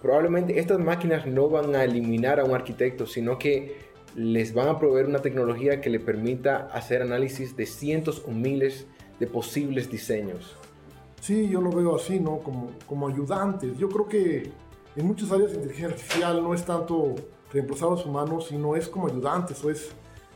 probablemente 0.01 0.59
estas 0.59 0.79
máquinas 0.79 1.27
no 1.27 1.49
van 1.49 1.75
a 1.75 1.85
eliminar 1.85 2.39
a 2.39 2.45
un 2.45 2.55
arquitecto, 2.55 3.07
sino 3.07 3.39
que 3.39 3.77
les 4.15 4.55
van 4.55 4.69
a 4.69 4.79
proveer 4.79 5.07
una 5.07 5.21
tecnología 5.21 5.81
que 5.81 5.91
le 5.91 5.99
permita 5.99 6.69
hacer 6.73 7.03
análisis 7.03 7.57
de 7.57 7.67
cientos 7.67 8.23
o 8.27 8.31
miles 8.31 8.87
de 9.19 9.27
posibles 9.27 9.91
diseños. 9.91 10.57
Sí, 11.25 11.49
yo 11.49 11.63
lo 11.63 11.71
veo 11.71 11.97
así, 11.97 12.21
¿no? 12.21 12.41
Como, 12.41 12.73
como 12.87 13.09
ayudantes. 13.09 13.79
Yo 13.79 13.89
creo 13.89 14.07
que 14.07 14.53
en 14.95 15.07
muchas 15.07 15.33
áreas 15.33 15.53
de 15.53 15.57
inteligencia 15.57 15.89
artificial 15.89 16.43
no 16.43 16.53
es 16.53 16.67
tanto 16.67 17.15
reemplazar 17.51 17.89
a 17.89 17.91
los 17.93 18.05
humanos, 18.05 18.49
sino 18.51 18.77
es 18.77 18.87
como 18.89 19.07
ayudantes, 19.07 19.65
o 19.65 19.71
es, 19.71 19.89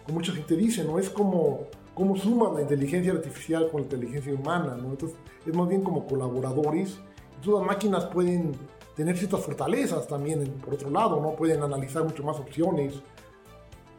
como 0.06 0.20
mucha 0.20 0.32
gente 0.32 0.56
dice, 0.56 0.84
¿no? 0.84 0.98
Es 0.98 1.10
como, 1.10 1.66
como 1.92 2.16
suma 2.16 2.50
la 2.54 2.62
inteligencia 2.62 3.12
artificial 3.12 3.68
con 3.70 3.82
la 3.82 3.84
inteligencia 3.84 4.32
humana, 4.32 4.78
¿no? 4.80 4.88
Entonces, 4.88 5.18
es 5.44 5.54
más 5.54 5.68
bien 5.68 5.82
como 5.82 6.06
colaboradores. 6.06 6.98
Entonces, 7.34 7.52
las 7.52 7.66
máquinas 7.66 8.06
pueden 8.06 8.52
tener 8.96 9.14
ciertas 9.18 9.44
fortalezas 9.44 10.08
también, 10.08 10.42
por 10.64 10.72
otro 10.72 10.88
lado, 10.88 11.20
¿no? 11.20 11.36
Pueden 11.36 11.62
analizar 11.62 12.02
mucho 12.02 12.22
más 12.22 12.38
opciones, 12.38 12.94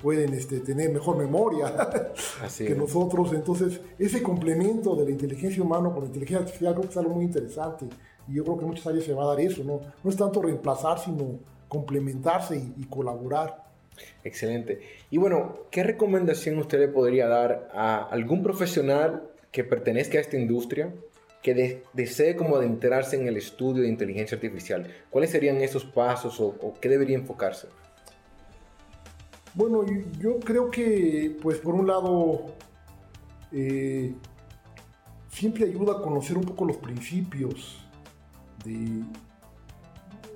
pueden 0.01 0.33
este, 0.33 0.59
tener 0.61 0.89
mejor 0.91 1.17
memoria 1.17 1.67
Así 2.43 2.65
que 2.65 2.71
es. 2.73 2.77
nosotros. 2.77 3.31
Entonces, 3.33 3.79
ese 3.97 4.21
complemento 4.23 4.95
de 4.95 5.05
la 5.05 5.11
inteligencia 5.11 5.61
humana 5.63 5.89
con 5.91 6.01
la 6.01 6.05
inteligencia 6.07 6.39
artificial 6.39 6.73
creo 6.73 6.83
que 6.85 6.91
es 6.91 6.97
algo 6.97 7.15
muy 7.15 7.25
interesante. 7.25 7.85
Y 8.27 8.35
yo 8.35 8.43
creo 8.43 8.57
que 8.57 8.63
en 8.63 8.69
muchas 8.69 8.87
áreas 8.87 9.03
se 9.05 9.13
va 9.13 9.23
a 9.23 9.27
dar 9.27 9.39
eso, 9.39 9.63
¿no? 9.63 9.81
No 10.03 10.09
es 10.09 10.15
tanto 10.15 10.41
reemplazar, 10.41 10.99
sino 10.99 11.39
complementarse 11.67 12.55
y, 12.57 12.73
y 12.77 12.85
colaborar. 12.85 13.63
Excelente. 14.23 14.79
Y 15.09 15.17
bueno, 15.17 15.59
¿qué 15.71 15.83
recomendación 15.83 16.57
usted 16.59 16.79
le 16.79 16.87
podría 16.87 17.27
dar 17.27 17.69
a 17.73 18.03
algún 18.09 18.41
profesional 18.43 19.23
que 19.51 19.63
pertenezca 19.63 20.17
a 20.17 20.21
esta 20.21 20.37
industria 20.37 20.93
que 21.41 21.53
de- 21.53 21.83
desee 21.93 22.35
como 22.35 22.55
adentrarse 22.57 23.15
en 23.15 23.27
el 23.27 23.37
estudio 23.37 23.83
de 23.83 23.89
inteligencia 23.89 24.35
artificial? 24.35 24.87
¿Cuáles 25.09 25.31
serían 25.31 25.57
esos 25.57 25.85
pasos 25.85 26.39
o, 26.39 26.47
o 26.47 26.73
qué 26.79 26.87
debería 26.89 27.17
enfocarse? 27.17 27.67
Bueno, 29.59 29.83
yo- 30.21 30.39
creo 30.39 30.71
que, 30.71 31.37
pues 31.41 31.57
por 31.57 31.75
un 31.75 31.85
lado, 31.85 32.45
eh, 33.51 34.15
siempre 35.29 35.65
ayuda 35.65 35.97
a 35.97 36.01
conocer 36.01 36.37
un 36.37 36.45
poco 36.45 36.63
los 36.63 36.77
principios 36.77 37.77
de 38.63 38.71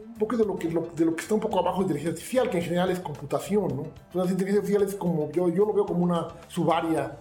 un 0.07 0.19
poco 0.19 0.35
de 0.35 0.43
lo 0.45 0.57
que, 0.57 0.67
de 0.67 1.05
lo 1.05 1.15
que 1.15 1.21
está 1.21 1.35
un 1.35 1.39
poco 1.39 1.57
abajo 1.59 1.77
de 1.77 1.83
inteligencia 1.83 2.11
artificial, 2.11 2.49
que 2.49 2.57
en 2.57 2.63
general 2.65 2.91
es 2.91 2.99
computación, 2.99 3.69
¿no? 3.77 3.83
Entonces, 4.07 4.31
inteligencia 4.33 4.59
artificial 4.59 4.83
es 4.83 4.95
como, 4.95 5.31
yo, 5.31 5.47
yo 5.47 5.65
lo 5.65 5.73
veo 5.73 5.85
como 5.85 6.03
una 6.03 6.27
subárea 6.49 7.17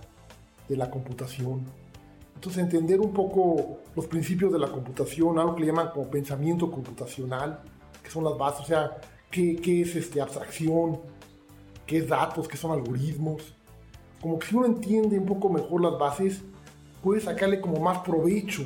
de 0.68 0.76
la 0.76 0.90
computación. 0.90 1.62
Entonces, 2.34 2.60
entender 2.64 2.98
un 3.00 3.12
poco 3.12 3.78
los 3.94 4.06
principios 4.08 4.52
de 4.52 4.58
la 4.58 4.68
computación, 4.72 5.38
algo 5.38 5.54
que 5.54 5.60
le 5.60 5.68
llaman 5.68 5.90
como 5.94 6.10
pensamiento 6.10 6.68
computacional, 6.68 7.60
que 8.02 8.10
son 8.10 8.24
las 8.24 8.36
bases, 8.36 8.60
o 8.62 8.66
sea, 8.66 8.98
qué, 9.30 9.54
qué 9.54 9.82
es 9.82 9.94
este, 9.94 10.20
abstracción, 10.20 11.00
qué 11.86 11.98
es 11.98 12.08
datos, 12.08 12.48
qué 12.48 12.56
son 12.56 12.72
algoritmos. 12.72 13.54
Como 14.20 14.38
que 14.38 14.46
si 14.46 14.56
uno 14.56 14.66
entiende 14.66 15.18
un 15.18 15.26
poco 15.26 15.48
mejor 15.48 15.82
las 15.82 15.98
bases, 15.98 16.42
puede 17.02 17.20
sacarle 17.20 17.60
como 17.60 17.80
más 17.80 17.98
provecho 17.98 18.62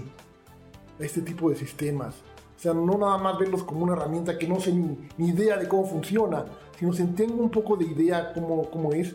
a 1.00 1.04
este 1.04 1.22
tipo 1.22 1.50
de 1.50 1.56
sistemas. 1.56 2.14
O 2.56 2.58
sea, 2.58 2.72
no 2.72 2.96
nada 2.96 3.18
más 3.18 3.38
verlos 3.38 3.62
como 3.62 3.84
una 3.84 3.94
herramienta 3.94 4.38
que 4.38 4.48
no 4.48 4.60
sé 4.60 4.72
ni, 4.72 5.08
ni 5.18 5.28
idea 5.28 5.56
de 5.56 5.68
cómo 5.68 5.84
funciona, 5.84 6.44
sino 6.78 6.92
si 6.92 7.04
tengo 7.08 7.42
un 7.42 7.50
poco 7.50 7.76
de 7.76 7.84
idea 7.84 8.32
cómo, 8.32 8.70
cómo 8.70 8.92
es, 8.92 9.14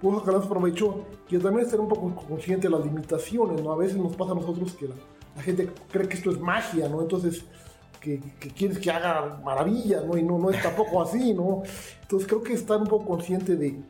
puedo 0.00 0.20
sacarle 0.20 0.40
más 0.40 0.48
provecho 0.48 1.04
y 1.28 1.38
también 1.38 1.66
estar 1.66 1.80
un 1.80 1.88
poco 1.88 2.14
consciente 2.28 2.68
de 2.68 2.76
las 2.76 2.84
limitaciones, 2.84 3.62
¿no? 3.62 3.72
A 3.72 3.76
veces 3.76 3.96
nos 3.96 4.14
pasa 4.14 4.32
a 4.32 4.34
nosotros 4.36 4.72
que 4.74 4.86
la, 4.88 4.94
la 5.34 5.42
gente 5.42 5.70
cree 5.90 6.08
que 6.08 6.16
esto 6.16 6.30
es 6.30 6.40
magia, 6.40 6.88
¿no? 6.88 7.02
Entonces, 7.02 7.44
que, 8.06 8.20
que 8.38 8.50
quieres 8.50 8.78
que 8.78 8.88
haga 8.88 9.40
maravillas, 9.44 10.04
¿no? 10.04 10.16
Y 10.16 10.22
no, 10.22 10.38
no 10.38 10.50
es 10.50 10.62
tampoco 10.62 11.02
así, 11.02 11.34
¿no? 11.34 11.64
Entonces 12.02 12.28
creo 12.28 12.40
que 12.40 12.52
estar 12.52 12.78
un 12.78 12.86
poco 12.86 13.04
consciente 13.04 13.56
de, 13.56 13.80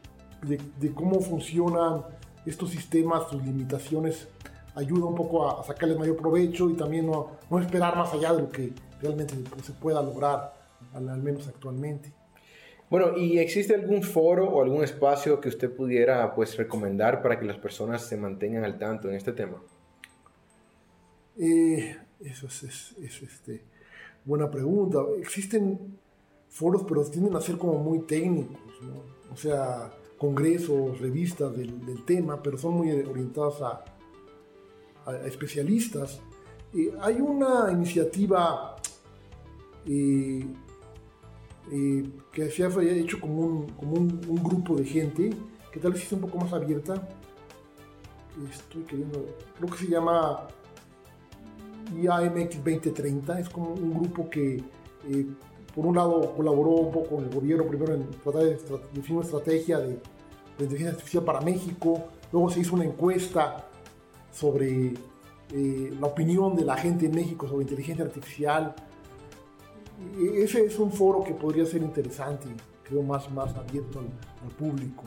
de, 0.42 0.58
de 0.80 0.94
cómo 0.94 1.20
funcionan 1.20 2.02
estos 2.46 2.70
sistemas, 2.70 3.28
sus 3.30 3.44
limitaciones, 3.44 4.28
ayuda 4.74 5.04
un 5.04 5.14
poco 5.14 5.46
a, 5.46 5.60
a 5.60 5.64
sacarles 5.64 5.98
mayor 5.98 6.16
provecho 6.16 6.70
y 6.70 6.74
también 6.74 7.06
no, 7.06 7.32
no 7.50 7.58
esperar 7.58 7.94
más 7.94 8.10
allá 8.14 8.32
de 8.32 8.42
lo 8.42 8.48
que 8.48 8.72
realmente 9.02 9.34
se 9.62 9.72
pueda 9.72 10.00
lograr, 10.00 10.54
al, 10.94 11.08
al 11.10 11.22
menos 11.22 11.46
actualmente. 11.46 12.10
Bueno, 12.88 13.18
¿y 13.18 13.38
existe 13.38 13.74
algún 13.74 14.02
foro 14.02 14.48
o 14.48 14.62
algún 14.62 14.82
espacio 14.82 15.40
que 15.40 15.50
usted 15.50 15.70
pudiera 15.74 16.34
pues 16.34 16.56
recomendar 16.56 17.20
para 17.20 17.38
que 17.38 17.44
las 17.44 17.58
personas 17.58 18.00
se 18.06 18.16
mantengan 18.16 18.64
al 18.64 18.78
tanto 18.78 19.08
en 19.10 19.16
este 19.16 19.32
tema? 19.32 19.60
Eh, 21.38 21.96
eso 22.24 22.46
es, 22.46 22.62
es, 22.62 22.94
es, 23.02 23.22
este, 23.22 23.64
buena 24.26 24.50
pregunta. 24.50 24.98
Existen 25.18 25.98
foros, 26.48 26.82
pero 26.86 27.02
tienden 27.04 27.36
a 27.36 27.40
ser 27.40 27.56
como 27.56 27.78
muy 27.78 28.00
técnicos. 28.00 28.58
O 29.32 29.36
sea, 29.36 29.90
congresos, 30.18 30.98
revistas 30.98 31.56
del, 31.56 32.04
tema, 32.04 32.42
pero 32.42 32.58
son 32.58 32.74
muy 32.74 32.90
orientados 32.90 33.62
a, 33.62 33.84
a, 35.06 35.16
especialistas. 35.26 36.20
Hay 37.00 37.20
una 37.20 37.70
iniciativa 37.72 38.76
eh, 39.86 40.46
eh, 41.72 42.10
que 42.32 42.50
se 42.50 42.64
ha 42.64 42.82
hecho 42.82 43.20
como, 43.20 43.40
un, 43.40 43.68
como 43.70 43.94
un, 43.94 44.42
grupo 44.42 44.76
de 44.76 44.84
gente 44.84 45.30
que 45.72 45.80
tal 45.80 45.92
vez 45.92 46.02
es 46.02 46.12
un 46.12 46.20
poco 46.20 46.38
más 46.38 46.52
abierta. 46.52 46.94
Estoy 48.50 48.82
queriendo, 48.82 49.24
creo 49.56 49.70
que 49.70 49.78
se 49.78 49.88
llama 49.88 50.46
IAMX 51.94 52.56
2030, 52.56 53.40
es 53.40 53.48
como 53.48 53.72
un 53.72 53.94
grupo 53.94 54.28
que 54.28 54.62
eh, 55.08 55.26
por 55.74 55.86
un 55.86 55.96
lado 55.96 56.34
colaboró 56.34 56.70
un 56.70 56.90
poco 56.90 57.16
con 57.16 57.24
el 57.24 57.30
gobierno 57.30 57.66
primero 57.66 57.94
en 57.94 58.10
tratar 58.10 58.42
de 58.42 58.50
definir 58.94 59.12
una 59.12 59.24
estrategia 59.24 59.78
de, 59.78 59.88
de, 59.88 59.98
inteligencia 60.60 60.90
artificial 60.90 61.24
para 61.24 61.40
México, 61.42 62.04
luego 62.32 62.50
se 62.50 62.60
hizo 62.60 62.74
una 62.74 62.84
encuesta 62.84 63.68
sobre 64.32 64.94
eh, 65.52 65.94
la 66.00 66.06
opinión 66.06 66.56
de 66.56 66.64
la 66.64 66.76
gente 66.76 67.06
en 67.06 67.14
México 67.14 67.46
sobre 67.46 67.62
inteligencia 67.62 68.04
artificial. 68.04 68.74
E 70.18 70.42
ese 70.42 70.64
es 70.64 70.78
un 70.78 70.92
foro 70.92 71.22
que 71.22 71.34
podría 71.34 71.64
ser 71.64 71.82
interesante, 71.82 72.48
creo 72.82 73.02
más, 73.02 73.30
más 73.30 73.54
abierto 73.54 74.00
al, 74.00 74.06
al 74.42 74.54
público. 74.56 75.04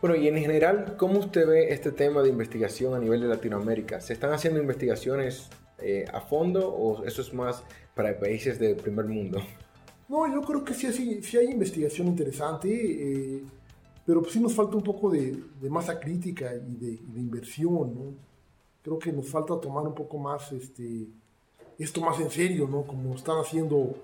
Bueno, 0.00 0.16
y 0.16 0.28
en 0.28 0.36
general, 0.36 0.94
¿cómo 0.98 1.18
usted 1.18 1.46
ve 1.46 1.72
este 1.72 1.90
tema 1.90 2.22
de 2.22 2.28
investigación 2.28 2.94
a 2.94 2.98
nivel 2.98 3.20
de 3.22 3.28
Latinoamérica? 3.28 4.00
¿Se 4.00 4.12
están 4.12 4.32
haciendo 4.32 4.60
investigaciones 4.60 5.48
eh, 5.78 6.04
a 6.12 6.20
fondo 6.20 6.68
o 6.68 7.04
eso 7.04 7.20
es 7.22 7.32
más 7.34 7.62
para 7.94 8.18
países 8.18 8.58
del 8.58 8.76
primer 8.76 9.06
mundo? 9.06 9.42
No, 10.08 10.32
yo 10.32 10.40
creo 10.40 10.64
que 10.64 10.72
sí, 10.72 11.36
hay 11.36 11.50
investigación 11.50 12.06
interesante, 12.06 12.68
eh, 12.70 13.42
pero 14.04 14.22
pues 14.22 14.32
sí 14.32 14.40
nos 14.40 14.54
falta 14.54 14.76
un 14.76 14.82
poco 14.82 15.10
de, 15.10 15.36
de 15.60 15.70
masa 15.70 15.98
crítica 15.98 16.54
y 16.54 16.76
de, 16.76 17.20
inversión. 17.20 18.16
Creo 18.82 18.98
que 18.98 19.12
nos 19.12 19.28
falta 19.28 19.60
tomar 19.60 19.86
un 19.86 19.94
poco 19.94 20.16
más 20.16 20.52
este, 20.52 21.08
esto 21.76 22.00
más 22.00 22.20
en 22.20 22.30
serio, 22.30 22.68
¿no? 22.68 22.82
Como 22.82 23.16
están 23.16 23.38
haciendo 23.38 23.96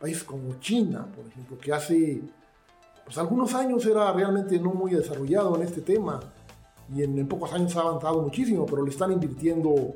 países 0.00 0.22
como 0.22 0.60
China, 0.60 1.10
por 1.14 1.26
ejemplo, 1.26 1.58
que 1.58 1.72
hace 1.72 2.20
pues 3.04 3.18
algunos 3.18 3.54
años 3.54 3.84
era 3.86 4.12
realmente 4.12 4.58
no 4.58 4.72
muy 4.72 4.92
desarrollado 4.92 5.56
en 5.56 5.62
este 5.62 5.80
tema 5.80 6.20
y 6.94 7.02
en, 7.02 7.18
en 7.18 7.26
pocos 7.26 7.52
años 7.52 7.76
ha 7.76 7.80
avanzado 7.80 8.22
muchísimo, 8.22 8.64
pero 8.66 8.84
le 8.84 8.90
están 8.90 9.12
invirtiendo 9.12 9.94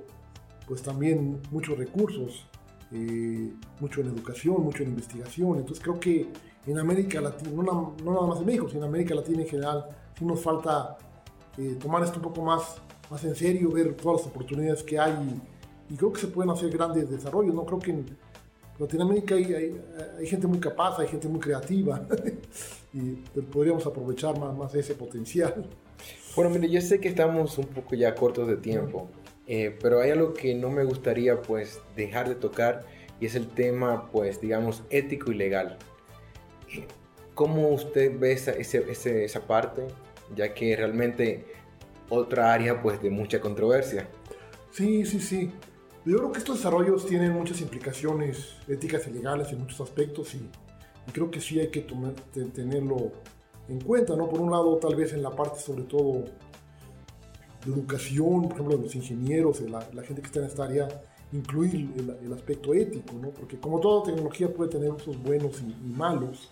pues 0.70 0.82
también 0.82 1.42
muchos 1.50 1.76
recursos, 1.76 2.46
eh, 2.92 3.52
mucho 3.80 4.02
en 4.02 4.06
educación, 4.06 4.62
mucho 4.62 4.84
en 4.84 4.90
investigación. 4.90 5.58
Entonces 5.58 5.82
creo 5.82 5.98
que 5.98 6.28
en 6.64 6.78
América 6.78 7.20
Latina, 7.20 7.50
no, 7.50 7.96
no, 8.04 8.12
nada 8.12 8.26
más 8.28 8.38
en 8.38 8.46
México, 8.46 8.68
sino 8.68 8.82
en 8.82 8.88
América 8.88 9.16
Latina 9.16 9.42
en 9.42 9.48
general, 9.48 9.86
sí 10.16 10.24
nos 10.24 10.40
falta 10.40 10.96
eh, 11.58 11.76
tomar 11.80 12.04
esto 12.04 12.18
un 12.18 12.22
poco 12.22 12.42
más, 12.42 12.76
más 13.10 13.24
en 13.24 13.34
serio, 13.34 13.68
ver 13.72 13.96
todas 13.96 14.20
las 14.20 14.30
oportunidades 14.30 14.84
que 14.84 14.96
hay 14.96 15.12
y, 15.90 15.92
y, 15.92 15.96
creo 15.96 16.12
que 16.12 16.20
se 16.20 16.28
pueden 16.28 16.52
hacer 16.52 16.70
grandes 16.70 17.10
desarrollos. 17.10 17.52
No 17.52 17.66
creo 17.66 17.80
que 17.80 17.90
en, 17.90 18.06
Latinoamérica 18.78 19.34
hay, 19.34 19.52
hay, 19.52 19.80
hay, 20.20 20.26
gente 20.28 20.46
muy 20.46 20.60
capaz, 20.60 21.00
hay 21.00 21.08
gente 21.08 21.26
muy 21.26 21.40
creativa 21.40 22.06
y 22.94 23.10
podríamos 23.40 23.84
aprovechar 23.86 24.38
más, 24.38 24.56
más 24.56 24.72
ese 24.76 24.94
potencial. 24.94 25.66
Bueno, 26.36 26.50
mire, 26.50 26.70
yo 26.70 26.80
sé 26.80 27.00
que 27.00 27.08
estamos 27.08 27.58
un 27.58 27.66
poco 27.66 27.96
ya 27.96 28.14
cortos 28.14 28.46
de 28.46 28.56
tiempo, 28.56 29.08
eh, 29.52 29.76
pero 29.82 30.00
hay 30.00 30.12
algo 30.12 30.32
que 30.32 30.54
no 30.54 30.70
me 30.70 30.84
gustaría 30.84 31.42
pues 31.42 31.80
dejar 31.96 32.28
de 32.28 32.36
tocar 32.36 32.84
y 33.18 33.26
es 33.26 33.34
el 33.34 33.48
tema 33.48 34.08
pues 34.12 34.40
digamos 34.40 34.84
ético 34.90 35.32
y 35.32 35.34
legal. 35.34 35.76
¿Cómo 37.34 37.70
usted 37.70 38.16
ve 38.16 38.30
esa, 38.30 38.52
ese, 38.52 39.24
esa 39.24 39.40
parte? 39.48 39.88
Ya 40.36 40.54
que 40.54 40.76
realmente 40.76 41.46
otra 42.08 42.52
área 42.52 42.80
pues 42.80 43.02
de 43.02 43.10
mucha 43.10 43.40
controversia. 43.40 44.08
Sí, 44.70 45.04
sí, 45.04 45.18
sí. 45.18 45.50
Yo 46.04 46.18
creo 46.18 46.30
que 46.30 46.38
estos 46.38 46.58
desarrollos 46.58 47.06
tienen 47.06 47.32
muchas 47.32 47.60
implicaciones 47.60 48.54
éticas 48.68 49.08
y 49.08 49.10
legales 49.10 49.50
en 49.50 49.58
muchos 49.58 49.80
aspectos 49.80 50.32
y, 50.36 50.48
creo 51.12 51.28
que 51.28 51.40
sí 51.40 51.58
hay 51.58 51.72
que 51.72 51.84
tenerlo 52.54 53.10
en 53.68 53.80
cuenta, 53.80 54.14
¿no? 54.14 54.28
Por 54.28 54.40
un 54.42 54.52
lado, 54.52 54.76
tal 54.76 54.94
vez 54.94 55.12
en 55.12 55.24
la 55.24 55.30
parte 55.30 55.58
sobre 55.58 55.82
todo 55.82 56.26
de 57.64 57.72
educación, 57.72 58.42
por 58.42 58.52
ejemplo, 58.52 58.76
de 58.76 58.82
los 58.84 58.94
ingenieros, 58.94 59.62
de 59.62 59.68
la, 59.68 59.82
gente 60.02 60.22
que 60.22 60.26
está 60.26 60.40
en 60.40 60.46
esta 60.46 60.64
área, 60.64 60.88
incluir 61.32 61.90
el, 61.96 62.32
aspecto 62.32 62.74
ético, 62.74 63.14
¿no? 63.20 63.30
Porque 63.30 63.58
como 63.58 63.80
toda 63.80 64.04
tecnología 64.04 64.52
puede 64.52 64.70
tener 64.70 64.90
usos 64.90 65.22
buenos 65.22 65.60
y, 65.60 65.88
malos, 65.88 66.50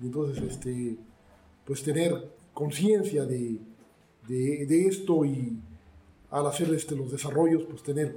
y 0.00 0.06
entonces, 0.06 0.42
este, 0.42 0.96
pues 1.64 1.82
tener 1.82 2.32
conciencia 2.52 3.24
de, 3.24 3.58
de, 4.28 4.66
de 4.66 4.86
esto 4.86 5.24
y 5.24 5.56
al 6.30 6.46
hacer 6.46 6.72
este, 6.74 6.96
los 6.96 7.12
desarrollos, 7.12 7.64
pues 7.64 7.82
tener 7.82 8.16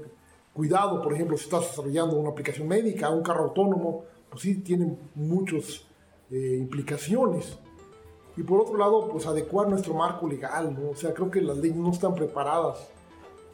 cuidado, 0.54 1.02
por 1.02 1.14
ejemplo, 1.14 1.38
si 1.38 1.44
estás 1.44 1.70
desarrollando 1.70 2.18
una 2.18 2.30
aplicación 2.30 2.68
médica, 2.68 3.10
un 3.10 3.22
carro 3.22 3.44
autónomo, 3.44 4.06
pues 4.30 4.42
sí 4.44 4.56
tienen 4.56 4.98
muchas 5.14 5.84
eh, 6.32 6.58
implicaciones. 6.58 7.58
Y 8.38 8.44
por 8.44 8.62
otro 8.62 8.78
lado, 8.78 9.08
pues 9.10 9.26
adecuar 9.26 9.70
nuestro 9.70 9.94
marco 9.94 10.28
legal, 10.28 10.74
¿no? 10.74 10.90
O 10.92 10.96
sea, 10.96 11.14
creo 11.14 11.32
que 11.32 11.42
las 11.42 11.58
leyes 11.58 11.78
no 11.78 11.92
están 11.92 12.14
preparadas 12.14 12.90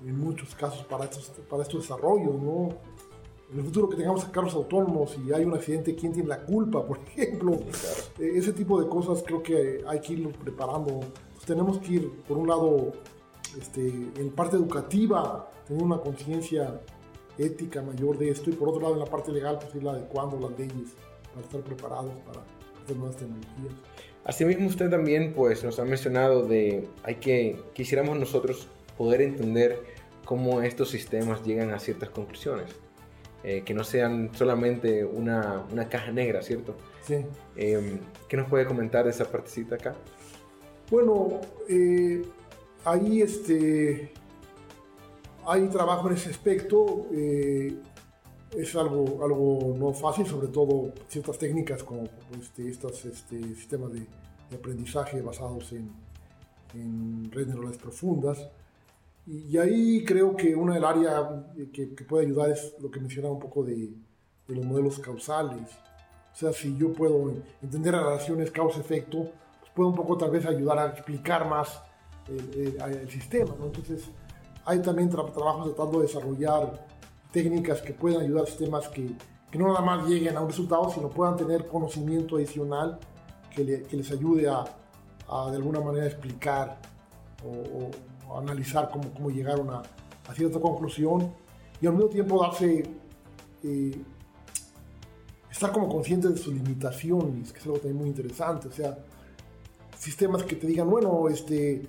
en 0.06 0.20
muchos 0.20 0.56
casos 0.56 0.84
para 0.86 1.06
estos, 1.06 1.32
para 1.50 1.63
estos 1.63 1.82
desarrollos, 1.82 2.41
¿no? 2.41 2.70
En 3.52 3.60
el 3.60 3.65
futuro 3.65 3.89
que 3.89 3.98
tengamos 3.98 4.24
carros 4.26 4.54
autónomos 4.56 5.17
y 5.26 5.34
hay 5.34 5.44
un 5.44 5.54
accidente, 5.54 5.94
¿quién 5.96 6.13
tiene 6.13 6.30
la 6.30 6.44
culpa, 6.44 6.86
por 6.88 6.98
ejemplo? 7.00 7.54
Eh, 8.20 8.32
ese 8.36 8.54
tipo 8.54 8.82
de 8.82 8.88
cosas 8.88 9.24
creo 9.26 9.44
que 9.44 9.84
hay 9.88 10.00
que 10.00 10.13
irlo 10.13 10.32
preparando. 10.32 11.02
tenemos 11.46 11.78
que 11.80 11.94
ir, 11.94 12.12
por 12.28 12.38
un 12.38 12.48
lado, 12.48 12.94
este, 13.60 13.88
en 14.15 14.32
parte 14.32 14.56
educativa, 14.56 15.52
tener 15.67 15.84
una 15.84 16.00
conciencia 16.00 16.82
ética 17.38 17.82
mayor 17.82 18.17
de 18.17 18.30
esto 18.30 18.50
y 18.50 18.54
por 18.54 18.70
otro 18.70 18.82
lado 18.82 18.94
en 18.94 19.00
la 19.00 19.06
parte 19.06 19.32
legal 19.32 19.58
pues 19.60 19.74
ir 19.76 19.88
adecuando 19.88 20.38
las 20.39 20.58
leyes 20.58 20.91
para 21.34 21.46
estar 21.46 21.62
preparados 21.62 22.12
para 22.26 22.41
hacer 22.84 22.98
nuevas 22.98 23.15
tecnologías. 23.15 23.74
Asimismo 24.23 24.67
usted 24.67 24.89
también 24.89 25.34
pues 25.34 25.63
nos 25.63 25.79
ha 25.79 25.86
mencionado 25.86 26.45
de 26.45 26.88
hay 27.03 27.15
que 27.15 27.60
quisiéramos 27.73 28.19
nosotros 28.19 28.67
poder 28.97 29.21
entender 29.21 29.79
cómo 30.25 30.62
estos 30.62 30.89
sistemas 30.89 31.43
llegan 31.43 31.71
a 31.71 31.79
ciertas 31.79 32.10
conclusiones. 32.10 32.69
Eh, 33.43 33.63
que 33.65 33.73
no 33.73 33.84
sean 33.84 34.29
solamente 34.36 35.03
una, 35.03 35.65
una, 35.71 35.89
caja 35.89 36.12
negra, 36.12 36.43
¿cierto? 36.43 36.75
Sí. 37.01 37.25
Eh, 37.55 37.97
¿Qué 38.27 38.38
nos 38.38 38.47
puede 38.47 38.65
comentar 38.65 39.03
de 39.03 39.10
esa 39.10 39.25
partecita 39.25 39.75
acá? 39.75 39.95
Bueno, 40.91 41.41
eh, 41.67 42.21
ahí 42.86 43.23
este, 43.23 44.12
hay 45.43 45.67
trabajo 45.69 46.07
en 46.07 46.13
ese 46.13 46.29
aspecto. 46.29 47.07
Es 48.57 48.75
algo, 48.75 49.23
algo 49.23 49.75
no 49.77 49.93
fácil, 49.93 50.25
sobre 50.25 50.49
todo 50.49 50.91
ciertas 51.07 51.37
técnicas 51.37 51.83
como 51.83 52.03
este, 52.39 52.69
estos 52.69 53.05
este, 53.05 53.41
sistemas 53.55 53.93
de, 53.93 54.05
aprendizaje 54.53 55.21
basados 55.21 55.71
en, 55.71 55.89
en, 56.73 57.31
redes 57.31 57.47
neurales 57.47 57.77
profundas. 57.77 58.49
Y, 59.25 59.57
ahí 59.57 60.03
creo 60.03 60.35
que 60.35 60.53
una 60.53 60.73
del 60.73 60.83
área 60.83 61.45
que, 61.71 61.87
puede 62.07 62.25
ayudar 62.25 62.49
es 62.49 62.75
lo 62.81 62.91
que 62.91 62.99
mencionaba 62.99 63.33
un 63.33 63.39
poco 63.39 63.63
de, 63.63 63.93
de, 64.47 64.55
los 64.55 64.65
modelos 64.65 64.99
causales. 64.99 65.69
O 66.33 66.35
sea, 66.35 66.51
si 66.51 66.75
yo 66.75 66.91
puedo 66.91 67.33
entender 67.61 67.93
las 67.93 68.03
relaciones 68.03 68.51
causa-efecto, 68.51 69.29
pues 69.59 69.71
puedo 69.73 69.89
un 69.89 69.95
poco 69.95 70.17
tal 70.17 70.31
vez 70.31 70.45
ayudar 70.45 70.79
a 70.79 70.87
explicar 70.87 71.47
más 71.47 71.81
el, 72.27 73.09
sistema. 73.09 73.55
Entonces, 73.63 74.09
hay 74.65 74.81
también 74.81 75.09
trabajos 75.09 75.73
tratando 75.73 75.99
de 75.99 76.07
desarrollar 76.07 76.87
técnicas 77.32 77.82
que 77.82 77.94
puedan 77.94 78.22
ayudar 78.22 78.44
a 78.44 78.48
sistemas 78.48 78.88
que, 78.89 79.12
que, 79.50 79.58
no 79.58 79.67
nada 79.67 79.82
más 79.82 80.08
lleguen 80.08 80.38
a 80.38 80.41
un 80.41 80.50
resultado, 80.50 80.89
sino 80.89 81.10
puedan 81.10 81.36
tener 81.36 81.67
conocimiento 81.67 82.36
adicional 82.36 83.00
que, 83.54 83.63
les 83.63 84.12
ayude 84.12 84.50
a, 84.50 84.63
a, 85.30 85.50
de 85.50 85.58
alguna 85.58 85.80
manera 85.82 86.06
explicar 86.06 86.80
o, 87.46 87.89
analizar 88.38 88.89
cómo, 88.89 89.13
cómo 89.13 89.30
llegaron 89.30 89.70
a, 89.70 89.82
a, 90.28 90.34
cierta 90.34 90.60
conclusión 90.60 91.34
y 91.82 91.88
al 91.88 91.94
mismo 91.94 92.10
tiempo 92.10 92.41
darse 92.41 92.84
eh, 93.63 94.02
estar 95.52 95.72
como 95.72 95.89
consciente 95.89 96.30
de 96.30 96.38
sus 96.38 96.54
limitaciones, 96.54 97.52
que 97.52 97.60
es 97.60 97.65
algo 97.65 97.78
también 97.78 97.98
muy 97.98 98.08
interesante, 98.08 98.67
o 98.67 98.72
sea, 98.72 98.98
sistemas 99.98 100.44
que 100.44 100.56
te 100.56 100.65
digan, 100.65 100.89
bueno, 100.89 101.28
este, 101.30 101.88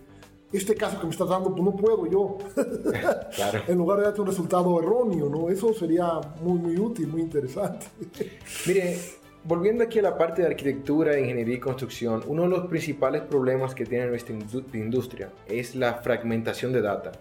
este 0.52 0.74
caso 0.74 0.98
que 0.98 1.06
me 1.06 1.12
estás 1.12 1.28
dando, 1.28 1.50
pues 1.50 1.62
no 1.62 1.74
puedo 1.74 2.06
yo. 2.06 2.38
en 3.68 3.78
lugar 3.78 3.98
de 3.98 4.04
darte 4.04 4.20
un 4.20 4.26
resultado 4.26 4.78
erróneo, 4.80 5.28
¿no? 5.28 5.48
Eso 5.48 5.72
sería 5.72 6.20
muy, 6.42 6.58
muy 6.58 6.78
útil, 6.78 7.08
muy 7.08 7.22
interesante. 7.22 7.86
Mire, 8.66 8.98
volviendo 9.44 9.84
aquí 9.84 9.98
a 9.98 10.02
la 10.02 10.18
parte 10.18 10.42
de 10.42 10.48
arquitectura, 10.48 11.18
ingeniería 11.18 11.56
y 11.56 11.60
construcción, 11.60 12.22
uno 12.26 12.42
de 12.42 12.48
los 12.48 12.66
principales 12.66 13.22
problemas 13.22 13.74
que 13.74 13.86
tiene 13.86 14.06
nuestra 14.08 14.34
industria 14.74 15.30
es 15.48 15.74
la 15.74 15.94
fragmentación 15.94 16.72
de 16.72 16.82
data. 16.82 17.12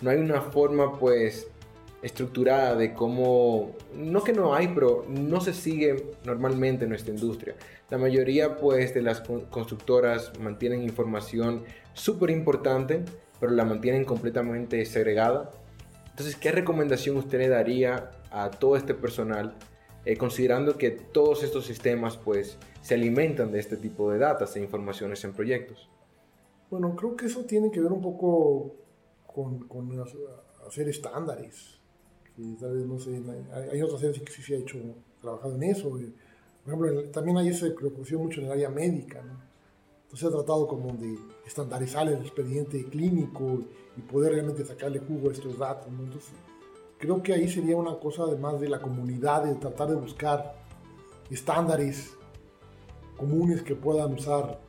No 0.00 0.10
hay 0.10 0.18
una 0.18 0.40
forma, 0.40 0.98
pues, 0.98 1.51
estructurada 2.02 2.74
de 2.74 2.92
cómo, 2.92 3.76
no 3.94 4.24
que 4.24 4.32
no 4.32 4.54
hay, 4.54 4.68
pero 4.68 5.06
no 5.08 5.40
se 5.40 5.54
sigue 5.54 6.14
normalmente 6.24 6.84
en 6.84 6.90
nuestra 6.90 7.14
industria. 7.14 7.54
La 7.90 7.98
mayoría 7.98 8.56
pues 8.56 8.92
de 8.92 9.02
las 9.02 9.20
constructoras 9.20 10.32
mantienen 10.40 10.82
información 10.82 11.62
súper 11.94 12.30
importante, 12.30 13.04
pero 13.38 13.52
la 13.52 13.64
mantienen 13.64 14.04
completamente 14.04 14.84
segregada. 14.84 15.50
Entonces, 16.10 16.36
¿qué 16.36 16.50
recomendación 16.50 17.16
usted 17.16 17.38
le 17.38 17.48
daría 17.48 18.10
a 18.30 18.50
todo 18.50 18.76
este 18.76 18.94
personal, 18.94 19.54
eh, 20.04 20.16
considerando 20.16 20.76
que 20.76 20.90
todos 20.90 21.42
estos 21.44 21.66
sistemas 21.66 22.16
pues 22.16 22.58
se 22.80 22.94
alimentan 22.94 23.52
de 23.52 23.60
este 23.60 23.76
tipo 23.76 24.10
de 24.10 24.18
datos 24.18 24.56
e 24.56 24.60
informaciones 24.60 25.22
en 25.24 25.32
proyectos? 25.32 25.88
Bueno, 26.68 26.96
creo 26.96 27.14
que 27.14 27.26
eso 27.26 27.44
tiene 27.44 27.70
que 27.70 27.80
ver 27.80 27.92
un 27.92 28.00
poco 28.00 28.74
con, 29.26 29.68
con 29.68 30.02
hacer 30.66 30.88
estándares 30.88 31.81
hay, 32.38 33.82
otras 33.82 34.00
áreas 34.00 34.18
que 34.20 34.32
sí 34.32 34.42
se 34.42 34.54
ha 34.54 34.58
hecho, 34.58 34.78
trabajado 35.20 35.54
en 35.54 35.62
eso. 35.64 35.90
Por 35.90 36.00
ejemplo, 36.66 37.10
también 37.10 37.36
hay 37.38 37.48
esa 37.48 37.66
preocupación 37.74 38.22
mucho 38.22 38.40
en 38.40 38.46
el 38.46 38.52
área 38.52 38.70
médica, 38.70 39.22
¿no? 39.22 39.52
Entonces 40.04 40.28
ha 40.28 40.32
tratado 40.32 40.68
como 40.68 40.92
de 40.92 41.18
estandarizar 41.46 42.06
el 42.06 42.20
expediente 42.20 42.84
clínico 42.84 43.60
y 43.96 44.00
poder 44.02 44.32
realmente 44.32 44.62
sacarle 44.62 44.98
jugo 44.98 45.30
a 45.30 45.32
estos 45.32 45.58
datos, 45.58 45.86
Entonces, 45.88 46.32
creo 46.98 47.22
que 47.22 47.32
ahí 47.32 47.48
sería 47.48 47.76
una 47.78 47.98
cosa 47.98 48.24
además 48.24 48.60
de 48.60 48.68
la 48.68 48.80
comunidad, 48.80 49.44
de 49.44 49.54
tratar 49.54 49.88
de 49.88 49.94
buscar 49.94 50.54
estándares 51.30 52.14
comunes 53.16 53.62
que 53.62 53.74
puedan 53.74 54.12
usar 54.12 54.60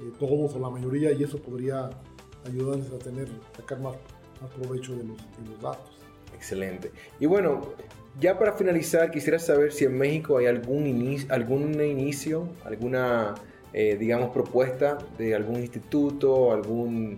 eh, 0.00 0.12
todos 0.18 0.54
o 0.54 0.58
la 0.60 0.70
mayoría 0.70 1.10
y 1.10 1.24
eso 1.24 1.38
podría 1.38 1.90
ayudarles 2.46 2.92
a 2.92 2.98
tener, 2.98 3.28
sacar 3.56 3.80
más, 3.80 3.96
más 4.40 4.50
provecho 4.52 4.94
de 4.94 5.02
los, 5.02 5.16
de 5.16 5.50
los 5.50 5.60
datos. 5.60 5.97
Excelente. 6.34 6.92
Y 7.20 7.26
bueno, 7.26 7.74
ya 8.20 8.38
para 8.38 8.52
finalizar, 8.52 9.10
quisiera 9.10 9.38
saber 9.38 9.72
si 9.72 9.84
en 9.84 9.96
México 9.96 10.38
hay 10.38 10.46
algún 10.46 10.86
inicio, 10.86 11.32
algún 11.32 11.80
inicio 11.80 12.48
alguna, 12.64 13.34
eh, 13.72 13.96
digamos, 13.96 14.30
propuesta 14.30 14.98
de 15.16 15.34
algún 15.34 15.60
instituto, 15.60 16.52
algún, 16.52 17.16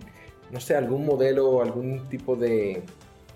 no 0.51 0.59
sé, 0.59 0.75
algún 0.75 1.05
modelo, 1.05 1.61
algún 1.61 2.07
tipo 2.07 2.35
de 2.35 2.83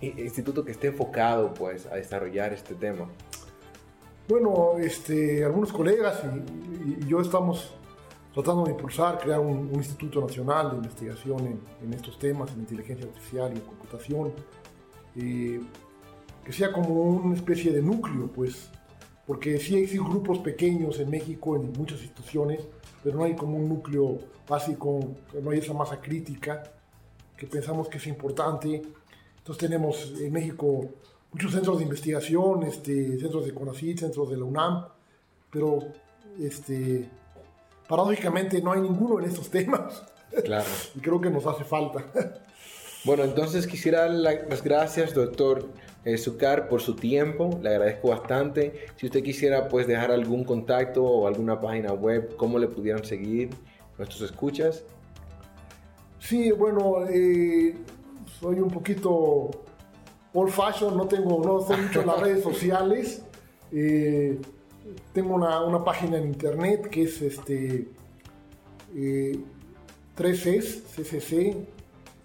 instituto 0.01 0.63
que 0.63 0.71
esté 0.71 0.87
enfocado, 0.87 1.53
pues, 1.55 1.87
a 1.87 1.95
desarrollar 1.95 2.53
este 2.53 2.75
tema. 2.75 3.07
Bueno, 4.27 4.73
este, 4.79 5.43
algunos 5.43 5.71
colegas 5.71 6.21
y, 6.85 7.07
yo 7.07 7.21
estamos 7.21 7.73
tratando 8.33 8.65
de 8.65 8.71
impulsar, 8.71 9.17
crear 9.17 9.39
un, 9.39 9.71
Instituto 9.73 10.21
Nacional 10.21 10.71
de 10.71 10.77
Investigación 10.77 11.39
en, 11.47 11.59
en, 11.83 11.93
estos 11.93 12.19
temas, 12.19 12.51
en 12.53 12.59
inteligencia 12.59 13.07
artificial 13.07 13.51
y 13.53 13.55
en 13.55 13.61
computación 13.61 14.33
eh, 15.15 15.61
que 16.43 16.53
sea 16.53 16.71
como 16.71 17.01
una 17.01 17.35
especie 17.35 17.71
de 17.71 17.81
núcleo, 17.81 18.27
pues, 18.27 18.69
porque 19.25 19.59
sí 19.59 19.75
hay 19.75 19.85
grupos 19.97 20.39
pequeños 20.39 20.99
en 20.99 21.09
México, 21.09 21.55
en 21.55 21.73
muchas 21.73 22.01
instituciones, 22.01 22.61
pero 23.03 23.17
no 23.17 23.23
hay 23.23 23.35
como 23.35 23.57
un 23.57 23.67
núcleo 23.67 24.19
básico, 24.47 24.99
no 25.41 25.49
hay 25.49 25.59
esa 25.59 25.73
masa 25.73 25.99
crítica 25.99 26.63
que 27.35 27.47
pensamos 27.47 27.87
que 27.87 27.97
es 27.97 28.07
importante. 28.07 28.81
Entonces 29.37 29.57
tenemos 29.57 30.13
en 30.19 30.31
México 30.31 30.89
muchos 31.31 31.51
centros 31.51 31.77
de 31.77 31.83
investigación, 31.83 32.63
este, 32.63 33.19
centros 33.19 33.45
de 33.45 33.53
CONACYT, 33.53 33.99
centros 33.99 34.29
de 34.29 34.37
la 34.37 34.45
UNAM, 34.45 34.85
pero 35.51 35.79
este, 36.39 37.09
paradójicamente 37.87 38.61
no 38.61 38.71
hay 38.71 38.81
ninguno 38.81 39.19
en 39.19 39.25
estos 39.25 39.49
temas. 39.49 40.03
Claro. 40.43 40.65
y 40.95 40.99
creo 40.99 41.19
que 41.19 41.29
nos 41.29 41.45
hace 41.45 41.63
falta. 41.63 42.05
Bueno, 43.05 43.23
entonces 43.23 43.67
quisiera 43.67 44.01
dar 44.01 44.11
las 44.11 44.63
gracias, 44.63 45.13
doctor 45.13 45.69
eh, 46.05 46.17
Zucar, 46.17 46.67
por 46.67 46.81
su 46.81 46.95
tiempo. 46.95 47.59
Le 47.61 47.69
agradezco 47.69 48.09
bastante. 48.09 48.87
Si 48.95 49.05
usted 49.05 49.21
quisiera 49.21 49.67
pues 49.67 49.85
dejar 49.85 50.09
algún 50.09 50.43
contacto 50.43 51.03
o 51.03 51.27
alguna 51.27 51.59
página 51.59 51.93
web, 51.93 52.35
¿cómo 52.35 52.57
le 52.57 52.67
pudieran 52.67 53.05
seguir 53.05 53.51
nuestros 53.99 54.23
escuchas? 54.23 54.83
Sí, 56.19 56.51
bueno, 56.51 57.05
eh, 57.07 57.75
soy 58.39 58.59
un 58.59 58.71
poquito 58.71 59.51
old 60.33 60.51
fashion, 60.51 60.97
no 60.97 61.07
tengo, 61.07 61.43
no 61.45 61.61
soy 61.61 61.77
mucho 61.81 62.01
en 62.01 62.07
las 62.07 62.19
redes 62.19 62.43
sociales. 62.51 63.21
Eh, 63.71 64.39
tengo 65.13 65.35
una, 65.35 65.63
una, 65.63 65.83
página 65.83 66.17
en 66.17 66.25
internet 66.25 66.89
que 66.89 67.03
es 67.03 67.21
este 67.21 67.87
eh, 68.95 69.39
3es, 70.17 70.81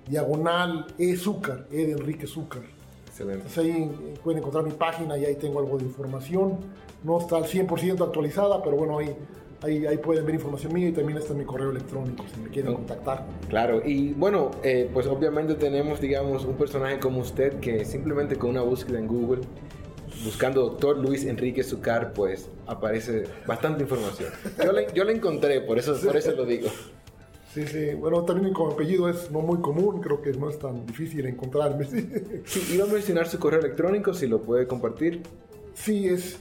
diagonal 0.09 0.87
e 0.99 1.17
Zúcar, 1.17 1.67
e 1.71 1.87
de 1.87 1.93
Enrique 1.93 2.27
Zúcar. 2.27 2.63
Excelente. 3.07 3.47
Entonces 3.47 3.65
ahí 3.65 4.19
pueden 4.23 4.41
encontrar 4.41 4.65
mi 4.65 4.73
página 4.73 5.17
y 5.19 5.25
ahí 5.25 5.37
tengo 5.37 5.61
algo 5.61 5.79
de 5.79 5.85
información. 5.85 6.59
No 7.03 7.19
está 7.19 7.37
al 7.37 7.45
100% 7.45 8.05
actualizada, 8.05 8.63
pero 8.63 8.77
bueno, 8.77 8.99
ahí 8.99 9.17
Ahí, 9.63 9.87
ahí, 9.87 9.97
pueden 9.97 10.27
ver 10.27 10.35
información 10.35 10.73
mía 10.73 10.89
y 10.89 10.93
también 10.93 11.19
está 11.19 11.33
mi 11.33 11.45
correo 11.45 11.71
electrónico 11.71 12.25
si 12.33 12.41
me 12.41 12.51
quieren 12.51 12.75
contactar. 12.75 13.25
Claro, 13.49 13.81
y 13.85 14.13
bueno, 14.13 14.51
eh, 14.63 14.91
pues 14.93 15.07
obviamente 15.07 15.55
tenemos, 15.55 15.99
digamos, 15.99 16.45
un 16.45 16.57
personaje 16.57 16.99
como 16.99 17.21
usted 17.21 17.59
que 17.59 17.85
simplemente 17.87 18.37
con 18.37 18.51
una 18.51 18.61
búsqueda 18.61 18.99
en 18.99 19.09
Google, 19.09 19.43
buscando 20.27 20.61
doctor 20.63 20.99
Luis 20.99 21.25
Enrique 21.25 21.63
Zucar, 21.63 22.13
pues 22.13 22.49
aparece 22.67 23.25
bastante 23.47 23.85
información. 23.85 24.31
Yo 24.63 24.73
la, 24.73 24.93
yo 24.93 25.05
la 25.05 25.13
encontré, 25.13 25.61
por 25.63 25.79
eso, 25.79 25.97
por 25.99 26.17
eso 26.17 26.33
lo 26.33 26.45
digo. 26.45 26.69
Sí, 27.55 27.67
sí. 27.67 27.95
Bueno, 27.95 28.23
también 28.25 28.53
como 28.53 28.73
apellido 28.73 29.09
es 29.09 29.31
no 29.31 29.41
muy 29.41 29.61
común, 29.61 30.03
creo 30.03 30.21
que 30.21 30.33
no 30.33 30.51
es 30.51 30.59
tan 30.59 30.85
difícil 30.85 31.25
encontrarme. 31.25 31.87
Sí, 32.45 32.75
iba 32.75 32.85
a 32.85 32.89
mencionar 32.89 33.29
su 33.29 33.39
correo 33.39 33.61
electrónico, 33.61 34.13
si 34.13 34.27
lo 34.27 34.43
puede 34.43 34.67
compartir. 34.67 35.23
Sí, 35.75 36.07
es 36.07 36.39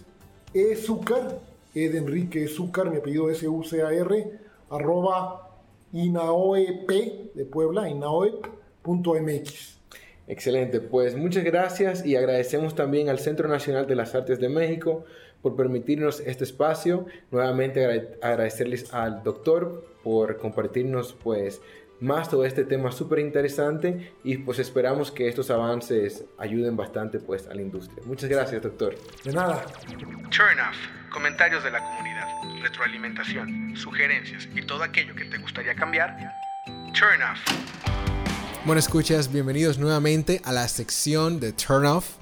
ezucar 0.53 1.39
e 1.73 1.89
de 1.89 1.97
Enrique 1.97 2.47
mi 2.89 2.97
apellido 2.97 3.29
es 3.29 3.39
S-U-C-A-R, 3.39 4.39
arroba 4.69 5.49
inaoep 5.91 6.89
de 7.33 7.45
Puebla, 7.45 7.89
inaoep.mx. 7.89 9.74
Excelente, 10.27 10.79
pues 10.79 11.15
muchas 11.15 11.43
gracias 11.43 12.05
y 12.05 12.15
agradecemos 12.15 12.73
también 12.75 13.09
al 13.09 13.19
Centro 13.19 13.47
Nacional 13.47 13.85
de 13.85 13.95
las 13.95 14.15
Artes 14.15 14.39
de 14.39 14.49
México 14.49 15.05
por 15.41 15.55
permitirnos 15.55 16.19
este 16.21 16.43
espacio. 16.43 17.05
Nuevamente 17.29 18.17
agradecerles 18.21 18.91
al 18.93 19.21
doctor 19.21 19.85
por 20.03 20.37
compartirnos 20.37 21.13
pues 21.13 21.61
más 21.99 22.29
todo 22.29 22.45
este 22.45 22.65
tema 22.65 22.91
súper 22.91 23.19
interesante 23.19 24.13
y 24.23 24.37
pues 24.37 24.59
esperamos 24.59 25.11
que 25.11 25.27
estos 25.27 25.49
avances 25.49 26.25
ayuden 26.37 26.75
bastante 26.75 27.19
pues 27.19 27.47
a 27.47 27.53
la 27.53 27.61
industria. 27.61 28.03
Muchas 28.05 28.29
gracias, 28.29 28.61
doctor. 28.61 28.95
De 29.23 29.33
nada. 29.33 29.63
Turn 30.31 30.59
off. 30.59 30.77
Comentarios 31.11 31.63
de 31.63 31.71
la 31.71 31.79
comunidad, 31.79 32.27
retroalimentación, 32.61 33.77
sugerencias 33.77 34.49
y 34.53 34.61
todo 34.63 34.83
aquello 34.83 35.15
que 35.15 35.25
te 35.25 35.37
gustaría 35.37 35.73
cambiar. 35.75 36.17
Turn 36.93 37.21
off. 37.21 37.94
Bueno, 38.65 38.79
escuchas, 38.79 39.31
bienvenidos 39.31 39.77
nuevamente 39.77 40.41
a 40.43 40.51
la 40.51 40.67
sección 40.67 41.39
de 41.39 41.53
Turn 41.53 41.85
off. 41.85 42.15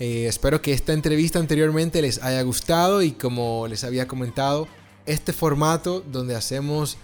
Eh, 0.00 0.26
espero 0.26 0.60
que 0.60 0.72
esta 0.72 0.92
entrevista 0.92 1.38
anteriormente 1.38 2.02
les 2.02 2.20
haya 2.20 2.42
gustado 2.42 3.00
y 3.00 3.12
como 3.12 3.68
les 3.68 3.84
había 3.84 4.08
comentado, 4.08 4.66
este 5.06 5.32
formato 5.32 6.00
donde 6.00 6.34
hacemos 6.34 6.96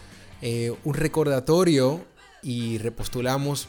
eh, 0.42 0.74
un 0.82 0.94
recordatorio 0.94 2.04
y 2.42 2.78
repostulamos 2.78 3.68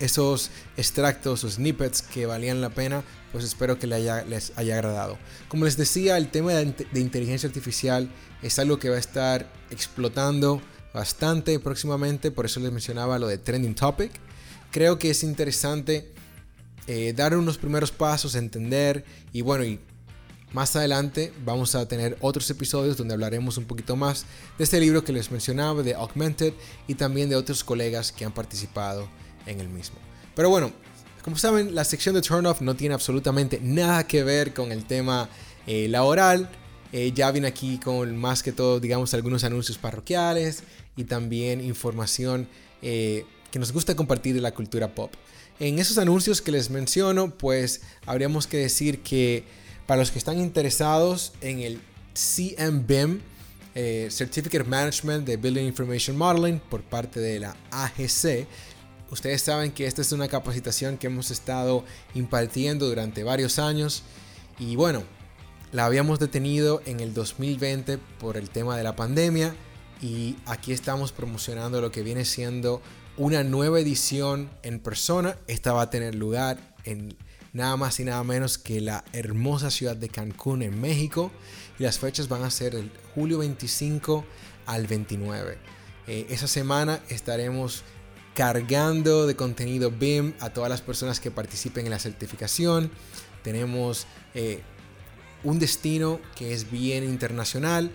esos 0.00 0.50
extractos 0.76 1.44
o 1.44 1.48
snippets 1.48 2.02
que 2.02 2.26
valían 2.26 2.60
la 2.60 2.70
pena, 2.70 3.04
pues 3.30 3.44
espero 3.44 3.78
que 3.78 3.86
les 3.86 4.52
haya, 4.56 4.74
agradado. 4.74 5.18
Como 5.46 5.66
les 5.66 5.76
decía, 5.76 6.18
el 6.18 6.32
tema 6.32 6.52
de, 6.52 7.00
inteligencia 7.00 7.46
artificial 7.46 8.10
es 8.42 8.58
algo 8.58 8.80
que 8.80 8.90
va 8.90 8.96
a 8.96 8.98
estar 8.98 9.46
explotando 9.70 10.60
bastante 10.96 11.60
próximamente, 11.60 12.30
por 12.30 12.46
eso 12.46 12.58
les 12.58 12.72
mencionaba 12.72 13.18
lo 13.18 13.26
de 13.28 13.36
Trending 13.36 13.74
Topic. 13.74 14.10
Creo 14.70 14.98
que 14.98 15.10
es 15.10 15.22
interesante 15.22 16.10
eh, 16.86 17.12
dar 17.14 17.36
unos 17.36 17.58
primeros 17.58 17.92
pasos, 17.92 18.34
entender 18.34 19.04
y 19.30 19.42
bueno, 19.42 19.66
y 19.66 19.78
más 20.52 20.74
adelante 20.74 21.34
vamos 21.44 21.74
a 21.74 21.86
tener 21.86 22.16
otros 22.22 22.48
episodios 22.48 22.96
donde 22.96 23.12
hablaremos 23.12 23.58
un 23.58 23.66
poquito 23.66 23.94
más 23.94 24.24
de 24.56 24.64
este 24.64 24.80
libro 24.80 25.04
que 25.04 25.12
les 25.12 25.30
mencionaba, 25.30 25.82
de 25.82 25.92
Augmented, 25.92 26.54
y 26.88 26.94
también 26.94 27.28
de 27.28 27.36
otros 27.36 27.62
colegas 27.62 28.10
que 28.10 28.24
han 28.24 28.32
participado 28.32 29.06
en 29.44 29.60
el 29.60 29.68
mismo. 29.68 29.98
Pero 30.34 30.48
bueno, 30.48 30.72
como 31.22 31.36
saben, 31.36 31.74
la 31.74 31.84
sección 31.84 32.14
de 32.14 32.22
Turn 32.22 32.46
Off 32.46 32.62
no 32.62 32.74
tiene 32.74 32.94
absolutamente 32.94 33.60
nada 33.62 34.06
que 34.06 34.24
ver 34.24 34.54
con 34.54 34.72
el 34.72 34.86
tema 34.86 35.28
eh, 35.66 35.88
laboral. 35.88 36.48
Eh, 36.92 37.12
ya 37.14 37.30
vine 37.30 37.48
aquí 37.48 37.78
con 37.78 38.16
más 38.16 38.42
que 38.42 38.52
todo, 38.52 38.80
digamos, 38.80 39.12
algunos 39.14 39.44
anuncios 39.44 39.78
parroquiales 39.78 40.62
y 40.96 41.04
también 41.04 41.62
información 41.62 42.48
eh, 42.82 43.24
que 43.50 43.58
nos 43.58 43.72
gusta 43.72 43.96
compartir 43.96 44.34
de 44.34 44.40
la 44.40 44.52
cultura 44.52 44.94
pop. 44.94 45.12
En 45.58 45.78
esos 45.78 45.98
anuncios 45.98 46.42
que 46.42 46.52
les 46.52 46.70
menciono, 46.70 47.30
pues 47.30 47.80
habríamos 48.04 48.46
que 48.46 48.58
decir 48.58 49.00
que 49.00 49.44
para 49.86 50.00
los 50.00 50.10
que 50.10 50.18
están 50.18 50.38
interesados 50.38 51.32
en 51.40 51.60
el 51.60 51.80
CMBIM, 52.14 53.20
eh, 53.74 54.08
Certificate 54.10 54.64
Management 54.64 55.26
de 55.26 55.36
Building 55.36 55.64
Information 55.64 56.16
Modeling 56.16 56.60
por 56.60 56.82
parte 56.82 57.20
de 57.20 57.40
la 57.40 57.56
AGC, 57.70 58.46
ustedes 59.10 59.42
saben 59.42 59.72
que 59.72 59.86
esta 59.86 60.02
es 60.02 60.12
una 60.12 60.28
capacitación 60.28 60.98
que 60.98 61.06
hemos 61.06 61.30
estado 61.30 61.84
impartiendo 62.14 62.86
durante 62.86 63.22
varios 63.22 63.58
años 63.58 64.02
y 64.58 64.76
bueno, 64.76 65.04
la 65.76 65.84
habíamos 65.84 66.18
detenido 66.18 66.80
en 66.86 67.00
el 67.00 67.12
2020 67.12 67.98
por 68.18 68.38
el 68.38 68.48
tema 68.48 68.78
de 68.78 68.82
la 68.82 68.96
pandemia 68.96 69.54
y 70.00 70.36
aquí 70.46 70.72
estamos 70.72 71.12
promocionando 71.12 71.82
lo 71.82 71.92
que 71.92 72.02
viene 72.02 72.24
siendo 72.24 72.80
una 73.18 73.44
nueva 73.44 73.78
edición 73.78 74.48
en 74.62 74.80
persona. 74.80 75.36
Esta 75.48 75.74
va 75.74 75.82
a 75.82 75.90
tener 75.90 76.14
lugar 76.14 76.74
en 76.84 77.14
nada 77.52 77.76
más 77.76 78.00
y 78.00 78.04
nada 78.04 78.24
menos 78.24 78.56
que 78.56 78.80
la 78.80 79.04
hermosa 79.12 79.70
ciudad 79.70 79.96
de 79.96 80.08
Cancún 80.08 80.62
en 80.62 80.80
México 80.80 81.30
y 81.78 81.82
las 81.82 81.98
fechas 81.98 82.26
van 82.26 82.42
a 82.42 82.50
ser 82.50 82.74
el 82.74 82.90
julio 83.14 83.36
25 83.40 84.24
al 84.64 84.86
29. 84.86 85.58
Eh, 86.06 86.26
esa 86.30 86.48
semana 86.48 87.00
estaremos 87.10 87.84
cargando 88.34 89.26
de 89.26 89.36
contenido 89.36 89.90
BIM 89.90 90.32
a 90.40 90.48
todas 90.48 90.70
las 90.70 90.80
personas 90.80 91.20
que 91.20 91.30
participen 91.30 91.84
en 91.84 91.90
la 91.90 91.98
certificación. 91.98 92.90
Tenemos 93.42 94.06
eh, 94.32 94.62
un 95.44 95.58
destino 95.58 96.20
que 96.34 96.52
es 96.52 96.70
bien 96.70 97.04
internacional. 97.04 97.90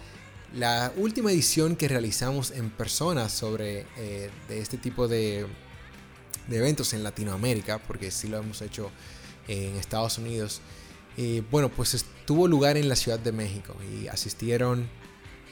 La 0.54 0.91
última 0.97 1.32
edición 1.32 1.75
que 1.75 1.88
realizamos 1.88 2.51
en 2.51 2.69
persona 2.69 3.30
sobre 3.30 3.86
eh, 3.97 4.30
de 4.49 4.60
este 4.60 4.77
tipo 4.77 5.08
de, 5.08 5.45
eventos 6.49 6.93
en 6.93 7.04
Latinoamérica, 7.04 7.80
porque 7.80 8.12
sí 8.12 8.27
lo 8.27 8.38
hemos 8.38 8.62
hecho 8.62 8.91
en 9.47 9.75
Estados 9.75 10.17
Unidos, 10.17 10.62
eh, 11.17 11.43
bueno, 11.51 11.69
pues 11.69 12.06
tuvo 12.25 12.47
lugar 12.47 12.77
en 12.77 12.89
la 12.89 12.95
Ciudad 12.95 13.19
de 13.19 13.32
México 13.32 13.75
y 13.93 14.08
asistieron 14.08 14.89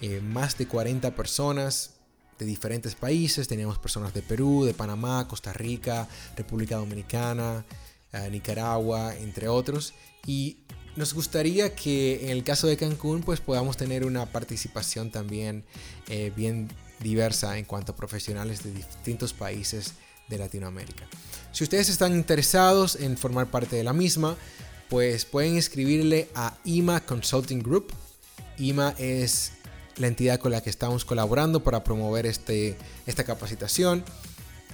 eh, 0.02 0.22
más 0.22 0.58
de 0.58 0.68
40 0.68 1.16
personas 1.16 1.96
de 2.38 2.46
diferentes 2.46 2.96
países. 2.96 3.48
Teníamos 3.48 3.80
personas 3.80 4.14
de 4.14 4.22
Perú, 4.22 4.66
de 4.66 4.74
Panamá, 4.74 5.28
Costa 5.28 5.54
Rica, 5.54 6.08
República 6.36 6.78
Dominicana, 6.78 7.66
Nicaragua, 8.32 9.16
entre 9.16 9.50
otros. 9.50 9.94
Y 10.26 10.58
nos 10.96 11.14
gustaría 11.14 11.76
que 11.76 12.24
en 12.24 12.30
el 12.30 12.44
caso 12.44 12.68
de 12.68 12.78
Cancún 12.78 13.22
pues 13.22 13.40
podamos 13.40 13.78
tener 13.78 14.06
una 14.06 14.26
participación 14.26 15.12
también 15.12 15.64
eh, 16.08 16.32
bien 16.36 16.70
diversa 17.00 17.58
en 17.58 17.66
cuanto 17.66 17.94
a 17.94 17.96
profesionales 17.96 18.64
de 18.64 18.72
distintos 18.72 19.34
países 19.34 19.94
de 20.28 20.38
Latinoamérica. 20.38 21.08
Si 21.52 21.64
ustedes 21.64 21.90
están 21.90 22.14
interesados 22.14 22.96
en 22.96 23.18
formar 23.18 23.50
parte 23.50 23.76
de 23.76 23.84
la 23.84 23.94
misma, 23.94 24.38
pues 24.90 25.26
pueden 25.26 25.56
escribirle 25.56 26.28
a 26.36 26.58
IMA 26.66 27.02
Consulting 27.02 27.62
Group. 27.62 27.92
IMA 28.58 28.94
es 28.98 29.54
la 29.98 30.08
entidad 30.08 30.40
con 30.40 30.52
la 30.52 30.62
que 30.62 30.70
estamos 30.70 31.06
colaborando 31.06 31.64
para 31.64 31.84
promover 31.84 32.26
este, 32.26 32.78
esta 33.06 33.24
capacitación. 33.24 34.04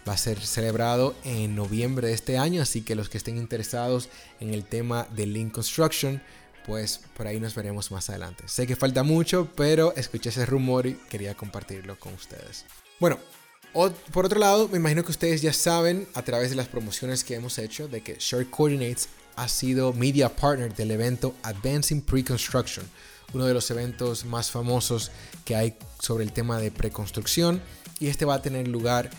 Va 0.07 0.13
a 0.13 0.17
ser 0.17 0.39
celebrado 0.39 1.15
en 1.23 1.55
noviembre 1.55 2.09
de 2.09 2.13
este 2.13 2.37
año, 2.37 2.61
así 2.61 2.83
que 2.83 2.93
los 2.95 3.09
que 3.09 3.17
estén 3.17 3.37
interesados 3.37 4.09
en 4.39 4.53
el 4.53 4.63
tema 4.63 5.07
de 5.15 5.25
Link 5.25 5.51
Construction, 5.51 6.21
pues 6.65 7.01
por 7.15 7.27
ahí 7.27 7.39
nos 7.39 7.55
veremos 7.55 7.91
más 7.91 8.09
adelante. 8.09 8.43
Sé 8.47 8.65
que 8.65 8.75
falta 8.75 9.03
mucho, 9.03 9.49
pero 9.55 9.93
escuché 9.95 10.29
ese 10.29 10.45
rumor 10.45 10.87
y 10.87 10.95
quería 11.09 11.35
compartirlo 11.35 11.99
con 11.99 12.13
ustedes. 12.13 12.65
Bueno, 12.99 13.19
por 14.11 14.25
otro 14.25 14.39
lado, 14.39 14.67
me 14.69 14.77
imagino 14.77 15.03
que 15.03 15.11
ustedes 15.11 15.41
ya 15.41 15.51
saben 15.53 16.07
a 16.13 16.21
través 16.21 16.49
de 16.49 16.55
las 16.55 16.67
promociones 16.67 17.23
que 17.23 17.35
hemos 17.35 17.57
hecho 17.57 17.87
de 17.87 18.01
que 18.01 18.15
Short 18.19 18.49
Coordinates 18.49 19.09
ha 19.35 19.49
sido 19.49 19.91
media 19.91 20.33
partner 20.33 20.73
del 20.73 20.91
evento 20.91 21.35
Advancing 21.43 22.01
Pre-Construction, 22.01 22.85
uno 23.33 23.45
de 23.45 23.53
los 23.53 23.69
eventos 23.71 24.23
más 24.23 24.49
famosos 24.49 25.11
que 25.43 25.55
hay 25.55 25.75
sobre 25.99 26.23
el 26.23 26.31
tema 26.31 26.59
de 26.59 26.71
preconstrucción 26.71 27.61
y 27.99 28.07
este 28.07 28.23
va 28.23 28.35
a 28.35 28.41
tener 28.41 28.67
lugar 28.67 29.09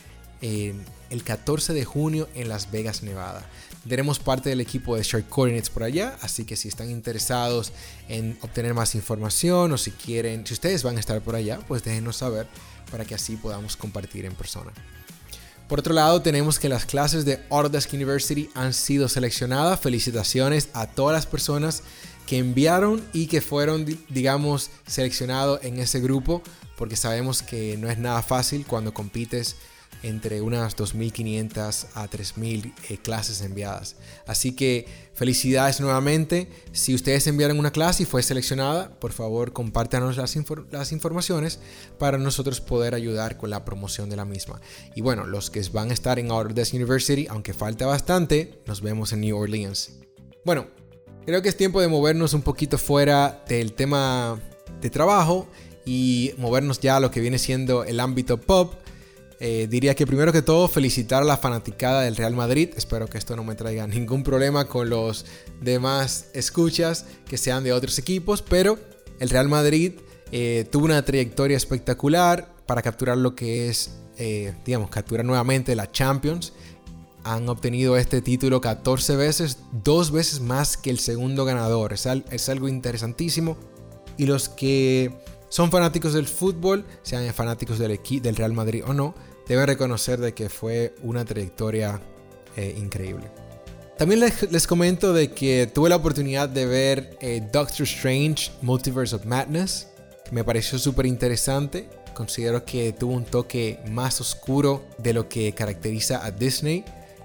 el 0.41 1.23
14 1.25 1.73
de 1.75 1.85
junio 1.85 2.29
en 2.35 2.49
Las 2.49 2.71
Vegas, 2.71 3.03
Nevada. 3.03 3.47
Tenemos 3.89 4.19
parte 4.19 4.49
del 4.49 4.61
equipo 4.61 4.97
de 4.97 5.03
Short 5.03 5.29
Coordinates 5.29 5.71
por 5.71 5.85
allá, 5.85 6.17
así 6.21 6.45
que 6.45 6.57
si 6.57 6.69
están 6.69 6.91
interesados 6.91 7.73
en 8.09 8.37
obtener 8.41 8.75
más 8.75 8.95
información 8.95 9.73
o 9.73 9.79
si 9.79 9.93
quieren, 9.93 10.47
si 10.47 10.55
ustedes 10.55 10.83
van 10.83 10.97
a 10.97 11.01
estar 11.01 11.21
por 11.21 11.37
allá, 11.37 11.61
pues 11.69 11.85
déjenos 11.85 12.17
saber 12.17 12.47
para 12.91 13.05
que 13.05 13.15
así 13.15 13.37
podamos 13.37 13.77
compartir 13.77 14.25
en 14.25 14.35
persona. 14.35 14.73
Por 15.69 15.81
otro 15.81 15.95
lado, 15.95 16.23
tenemos 16.23 16.59
que 16.59 16.69
las 16.69 16.87
clases 16.87 17.25
de 17.25 17.41
Autodesk 17.51 17.93
University 17.93 18.49
han 18.55 18.73
sido 18.73 19.09
seleccionadas. 19.09 19.81
Felicitaciones 19.81 20.69
a 20.75 20.87
todas 20.87 21.15
las 21.15 21.27
personas 21.27 21.83
que 22.27 22.39
enviaron 22.39 23.05
y 23.13 23.27
que 23.27 23.41
fueron, 23.41 23.85
digamos, 24.09 24.71
seleccionados 24.87 25.61
en 25.65 25.79
ese 25.79 26.01
grupo, 26.01 26.43
porque 26.77 26.95
sabemos 26.95 27.43
que 27.43 27.77
no 27.79 27.91
es 27.91 27.99
nada 27.99 28.23
fácil 28.23 28.65
cuando 28.65 28.95
compites 28.95 29.57
entre 30.03 30.41
unas 30.41 30.77
2.500 30.77 31.87
a 31.95 32.09
3.000 32.09 32.73
eh, 32.89 32.99
clases 32.99 33.41
enviadas. 33.41 33.97
Así 34.27 34.53
que 34.53 34.87
felicidades 35.15 35.81
nuevamente. 35.81 36.49
Si 36.73 36.95
ustedes 36.95 37.27
enviaron 37.27 37.59
una 37.59 37.71
clase 37.71 38.03
y 38.03 38.07
fue 38.07 38.23
seleccionada, 38.23 38.91
por 38.99 39.13
favor 39.13 39.53
compártanos 39.53 40.17
las, 40.17 40.37
informaciones 40.93 41.59
para 41.99 42.19
nosotros 42.19 42.61
poder 42.61 42.95
ayudar 42.95 43.37
con 43.37 43.51
la 43.51 43.65
promoción 43.65 44.11
de 44.11 44.17
la 44.17 44.25
misma. 44.25 44.61
Y 44.95 45.01
bueno, 45.01 45.27
los 45.27 45.51
que 45.51 45.63
van 45.73 45.91
a 45.91 45.95
estar 45.95 46.19
en 46.19 46.31
Autodesk 46.31 46.75
University, 46.75 47.27
aunque 47.29 47.55
falta 47.55 47.87
bastante, 47.87 48.61
nos 48.67 48.81
vemos 48.81 49.13
en 49.13 49.21
New 49.23 49.37
Orleans. 49.37 49.99
Bueno, 50.45 50.67
creo 51.25 51.43
que 51.43 51.49
es 51.49 51.57
tiempo 51.57 51.81
de 51.81 51.89
movernos 51.89 52.35
un 52.35 52.43
poquito 52.43 52.79
fuera 52.79 53.43
del 53.49 53.73
tema 53.73 54.41
de 54.81 54.91
trabajo 54.91 55.49
y 55.85 56.33
movernos 56.39 56.81
ya 56.81 56.97
a 56.97 57.01
lo 57.01 57.11
que 57.11 57.21
viene 57.21 57.39
siendo 57.39 57.85
el 57.85 58.01
ámbito 58.01 58.39
pop 58.39 58.75
eh, 59.39 59.67
diría 59.69 59.95
que 59.95 60.07
primero 60.07 60.33
que 60.33 60.41
todo 60.41 60.67
felicitar 60.67 61.23
a 61.23 61.27
la 61.27 61.37
fanaticada 61.37 62.03
del 62.03 62.17
Real 62.17 62.35
Madrid. 62.35 62.71
Espero 62.77 63.07
que 63.07 63.19
esto 63.19 63.37
no 63.37 63.45
me 63.45 63.55
traiga 63.55 63.87
ningún 63.87 64.23
problema 64.23 64.67
con 64.67 64.89
los 64.89 65.27
demás 65.61 66.27
escuchas 66.33 67.05
que 67.29 67.37
sean 67.37 67.65
de 67.65 67.73
otros 67.73 67.99
equipos, 67.99 68.43
pero 68.43 68.79
el 69.21 69.29
Real 69.31 69.49
Madrid 69.49 69.93
eh, 70.33 70.67
tuvo 70.71 70.87
una 70.87 71.05
trayectoria 71.05 71.57
espectacular 71.57 72.55
para 72.67 72.83
capturar 72.83 73.19
lo 73.19 73.35
que 73.35 73.69
es, 73.69 73.91
eh, 74.19 74.55
digamos, 74.65 74.91
capturar 74.91 75.25
nuevamente 75.25 75.77
la 75.77 75.91
Champions. 75.91 76.53
Han 77.23 77.49
obtenido 77.49 77.97
este 77.97 78.23
título 78.23 78.61
14 78.61 79.17
veces, 79.17 79.59
dos 79.85 80.13
veces 80.13 80.41
más 80.41 80.77
que 80.77 80.91
el 80.91 80.99
segundo 80.99 81.45
ganador. 81.45 81.93
Es, 81.93 82.07
es 82.07 82.49
algo 82.49 82.69
interesantísimo. 82.69 83.57
Y 84.17 84.27
los 84.27 84.49
que 84.49 85.13
son 85.49 85.71
fanáticos 85.71 86.13
del 86.13 86.27
fútbol, 86.27 86.85
sean 87.03 87.33
fanáticos 87.33 87.79
del, 87.79 88.01
del 88.23 88.37
Real 88.37 88.53
Madrid 88.53 88.83
o 88.87 88.93
no, 88.93 89.15
deben 89.47 89.67
reconocer 89.67 90.21
de 90.21 90.35
que 90.35 90.49
fue 90.49 90.95
una 91.03 91.25
trayectoria 91.25 92.01
eh, 92.57 92.75
increíble. 92.79 93.27
También 93.97 94.21
les, 94.21 94.67
comento 94.67 95.15
de 95.15 95.31
que 95.31 95.67
tuve 95.73 95.89
la 95.89 95.97
oportunidad 95.97 96.49
de 96.49 96.67
ver 96.67 97.17
eh, 97.21 97.43
Doctor 97.53 97.85
Strange 97.85 98.53
Multiverse 98.61 99.17
of 99.17 99.25
Madness. 99.25 99.89
Me 100.31 100.45
pareció 100.45 100.79
súper 100.79 101.07
interesante. 101.07 101.89
Considero 102.13 102.65
que 102.65 102.93
tuvo 102.93 103.15
un 103.15 103.25
toque 103.25 103.79
más 103.89 104.21
oscuro 104.21 104.85
de 104.99 105.15
lo 105.15 105.29
que 105.29 105.53
caracteriza 105.53 106.25
a 106.25 106.31
Disney. 106.31 106.85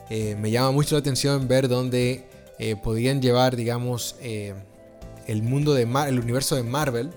Eh, 0.10 0.36
me 0.40 0.52
llama 0.52 0.72
mucho 0.72 0.96
la 0.96 1.00
atención 1.00 1.48
ver 1.48 1.68
dónde 1.68 2.28
podían 2.84 3.24
llevar, 3.24 3.56
digamos, 3.56 4.18
el 4.22 5.42
mundo 5.42 5.74
de 5.74 5.82
el 5.82 6.20
universo 6.20 6.56
de 6.56 6.62
Marvel 6.62 7.10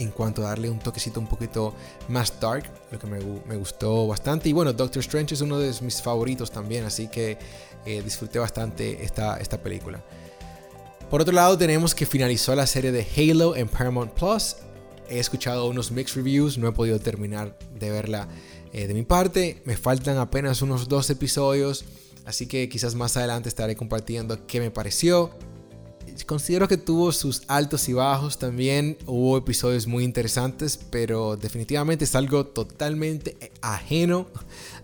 en 0.00 0.10
cuanto 0.10 0.42
a 0.42 0.48
darle 0.48 0.70
un 0.70 0.78
toquecito 0.78 1.20
un 1.20 1.26
poquito 1.26 1.74
más 2.08 2.40
dark, 2.40 2.64
lo 2.90 2.98
que 2.98 3.06
me, 3.06 3.56
gustó 3.56 4.06
bastante. 4.06 4.48
Y 4.48 4.52
bueno, 4.52 4.72
Doctor 4.72 5.00
Strange 5.00 5.34
es 5.34 5.42
uno 5.42 5.58
de 5.58 5.72
mis 5.82 6.00
favoritos 6.00 6.50
también, 6.50 6.84
así 6.84 7.08
que 7.08 7.38
eh, 7.84 8.02
disfruté 8.02 8.38
bastante 8.38 9.04
esta, 9.04 9.38
esta 9.38 9.62
película. 9.62 10.02
Por 11.10 11.20
otro 11.20 11.34
lado, 11.34 11.58
tenemos 11.58 11.94
que 11.94 12.06
finalizó 12.06 12.54
la 12.54 12.66
serie 12.66 12.92
de 12.92 13.06
Halo 13.16 13.56
en 13.56 13.68
Paramount 13.68 14.12
Plus. 14.12 14.56
He 15.08 15.18
escuchado 15.18 15.68
unos 15.68 15.90
mixed 15.90 16.16
reviews, 16.16 16.56
no 16.56 16.68
he 16.68 16.72
podido 16.72 16.98
terminar 16.98 17.58
de 17.78 17.90
verla 17.90 18.28
eh, 18.72 18.86
de 18.86 18.94
mi 18.94 19.02
parte. 19.02 19.60
Me 19.66 19.76
faltan 19.76 20.16
apenas 20.16 20.62
unos 20.62 20.88
dos 20.88 21.10
episodios, 21.10 21.84
así 22.24 22.46
que 22.46 22.68
quizás 22.68 22.94
más 22.94 23.16
adelante 23.16 23.48
estaré 23.48 23.76
compartiendo 23.76 24.46
qué 24.46 24.60
me 24.60 24.70
pareció 24.70 25.30
considero 26.24 26.68
que 26.68 26.76
tuvo 26.76 27.12
sus 27.12 27.42
altos 27.48 27.88
y 27.88 27.92
bajos 27.92 28.38
también. 28.38 28.98
Hubo 29.06 29.36
episodios 29.36 29.86
muy 29.86 30.04
interesantes, 30.04 30.76
pero 30.76 31.36
definitivamente 31.36 32.04
es 32.04 32.14
algo 32.14 32.46
totalmente 32.46 33.36
ajeno 33.62 34.28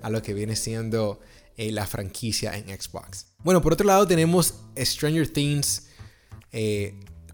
a 0.02 0.10
lo 0.10 0.22
que 0.22 0.34
viene 0.34 0.56
siendo 0.56 1.20
eh, 1.56 1.72
la 1.72 1.86
franquicia 1.86 2.56
en 2.56 2.68
Xbox. 2.68 3.26
Bueno, 3.42 3.62
por 3.62 3.72
otro 3.72 3.86
lado 3.86 4.06
tenemos 4.06 4.54
Stranger 4.76 5.28
Things 5.28 5.88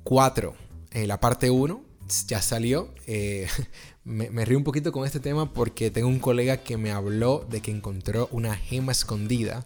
4, 0.02 0.54
eh, 0.88 1.02
eh, 1.02 1.06
la 1.06 1.20
parte 1.20 1.50
1. 1.50 1.84
Ya 2.26 2.42
salió. 2.42 2.94
me, 4.04 4.30
me 4.30 4.44
río 4.44 4.58
un 4.58 4.64
poquito 4.64 4.92
con 4.92 5.06
este 5.06 5.20
tema 5.20 5.52
porque 5.52 5.90
tengo 5.90 6.08
un 6.08 6.18
colega 6.18 6.58
que 6.58 6.76
me 6.76 6.90
habló 6.90 7.46
de 7.48 7.60
que 7.60 7.70
encontró 7.70 8.28
una 8.32 8.54
gema 8.54 8.92
escondida 8.92 9.64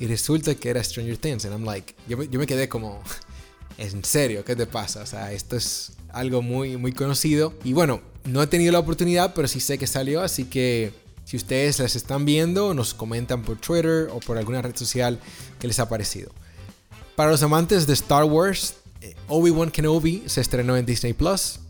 y 0.00 0.06
resulta 0.06 0.54
que 0.54 0.70
era 0.70 0.82
Stranger 0.82 1.16
Things. 1.16 1.44
And 1.44 1.54
I'm 1.54 1.64
like, 1.64 1.94
yo 2.08 2.16
me 2.16 2.46
quedé 2.46 2.68
como, 2.68 3.02
en 3.78 4.04
serio, 4.04 4.44
¿qué 4.44 4.56
te 4.56 4.66
pasa? 4.66 5.02
O 5.02 5.06
sea, 5.06 5.32
esto 5.32 5.56
es 5.56 5.92
algo 6.12 6.42
muy, 6.42 6.76
muy 6.76 6.92
conocido. 6.92 7.54
Y 7.64 7.72
bueno, 7.72 8.00
no 8.24 8.42
he 8.42 8.46
tenido 8.46 8.72
la 8.72 8.78
oportunidad, 8.78 9.34
pero 9.34 9.48
sí 9.48 9.60
sé 9.60 9.78
que 9.78 9.86
salió, 9.86 10.22
así 10.22 10.44
que 10.44 10.92
si 11.24 11.36
ustedes 11.36 11.78
las 11.78 11.96
están 11.96 12.24
viendo, 12.24 12.74
nos 12.74 12.94
comentan 12.94 13.42
por 13.42 13.56
Twitter 13.56 14.08
o 14.12 14.20
por 14.20 14.38
alguna 14.38 14.62
red 14.62 14.76
social 14.76 15.18
que 15.58 15.66
les 15.66 15.78
ha 15.78 15.88
parecido. 15.88 16.30
Para 17.16 17.30
los 17.30 17.42
amantes 17.42 17.86
de 17.86 17.94
Star 17.94 18.24
Wars, 18.24 18.74
eh, 19.00 19.14
Obi-Wan 19.28 19.70
Kenobi 19.70 20.24
se 20.26 20.40
estrenó 20.40 20.76
en 20.76 20.84
Disney 20.84 21.12
Plus. 21.12 21.60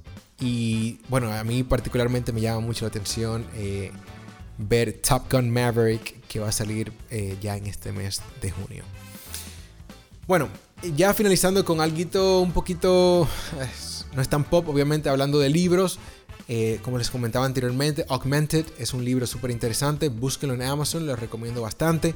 Y 0.41 0.99
bueno, 1.09 1.33
a 1.33 1.45
mí 1.45 1.63
particularmente 1.63 2.33
me 2.33 2.41
llama 2.41 2.61
mucho 2.61 2.85
la 2.85 2.89
atención 2.89 3.47
eh, 3.55 3.93
ver 4.59 5.01
Top 5.07 5.31
Gun 5.31 5.51
Maverick, 5.51 6.27
que 6.27 6.41
va 6.41 6.49
a 6.49 6.53
salir 6.53 6.93
eh, 7.11 7.37
ya 7.41 7.57
en 7.57 7.67
este 7.67 7.93
mes 7.93 8.21
de 8.41 8.51
junio. 8.51 8.85
Bueno, 10.27 10.49
ya 10.97 11.15
finalizando 11.15 11.65
con 11.65 11.81
algo 11.81 12.41
un 12.41 12.53
poquito, 12.53 13.29
no 14.15 14.23
es 14.23 14.29
tan 14.29 14.45
pop, 14.45 14.69
obviamente 14.69 15.09
hablando 15.09 15.39
de 15.39 15.49
libros. 15.49 15.99
Eh, 16.47 16.79
como 16.83 16.99
les 16.99 17.11
comentaba 17.11 17.47
anteriormente, 17.47 18.05
Augmented 18.09 18.67
es 18.79 18.93
un 18.93 19.05
libro 19.05 19.27
súper 19.27 19.51
interesante. 19.51 20.09
Búsquenlo 20.09 20.55
en 20.55 20.63
Amazon, 20.63 21.07
lo 21.07 21.17
recomiendo 21.17 21.63
bastante. 21.63 22.15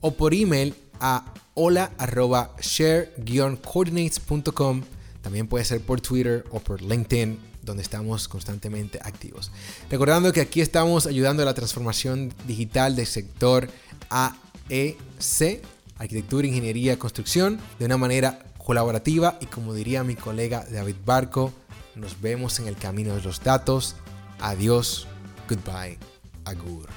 o 0.00 0.14
por 0.14 0.32
email 0.32 0.74
a 1.00 1.34
hola 1.54 1.90
arroba 1.98 2.54
share-coordinates.com. 2.60 4.82
También 5.22 5.48
puede 5.48 5.64
ser 5.64 5.80
por 5.80 6.00
Twitter 6.00 6.44
o 6.52 6.60
por 6.60 6.80
LinkedIn, 6.80 7.36
donde 7.62 7.82
estamos 7.82 8.28
constantemente 8.28 9.00
activos. 9.02 9.50
Recordando 9.90 10.32
que 10.32 10.40
aquí 10.40 10.60
estamos 10.60 11.06
ayudando 11.06 11.42
a 11.42 11.46
la 11.46 11.54
transformación 11.54 12.32
digital 12.46 12.94
del 12.94 13.08
sector 13.08 13.68
AEC, 14.08 15.64
Arquitectura, 15.98 16.46
Ingeniería, 16.46 16.96
Construcción, 16.96 17.58
de 17.80 17.86
una 17.86 17.96
manera 17.96 18.38
colaborativa 18.64 19.36
y 19.40 19.46
como 19.46 19.74
diría 19.74 20.04
mi 20.04 20.14
colega 20.14 20.64
David 20.70 20.94
Barco, 21.04 21.52
Nos 21.98 22.20
vemos 22.20 22.60
en 22.60 22.68
el 22.68 22.76
camino 22.76 23.14
de 23.16 23.22
los 23.22 23.42
datos. 23.42 23.96
Adiós. 24.40 25.08
Goodbye. 25.48 25.98
Agur. 26.44 26.88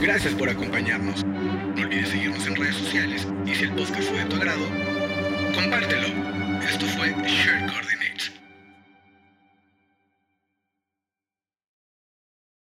Gracias 0.00 0.34
por 0.34 0.48
acompañarnos. 0.48 1.24
No 1.24 1.82
olvides 1.82 2.08
seguirnos 2.08 2.44
en 2.46 2.56
redes 2.56 2.76
sociales 2.76 3.26
y 3.46 3.54
si 3.54 3.64
el 3.64 3.74
podcast 3.74 4.08
fue 4.08 4.18
de 4.18 4.24
tu 4.24 4.36
agrado, 4.36 4.64
compártelo. 5.54 6.08
Esto 6.68 6.86
fue 6.86 7.10
Share 7.10 7.70
Coordinates. 7.70 8.32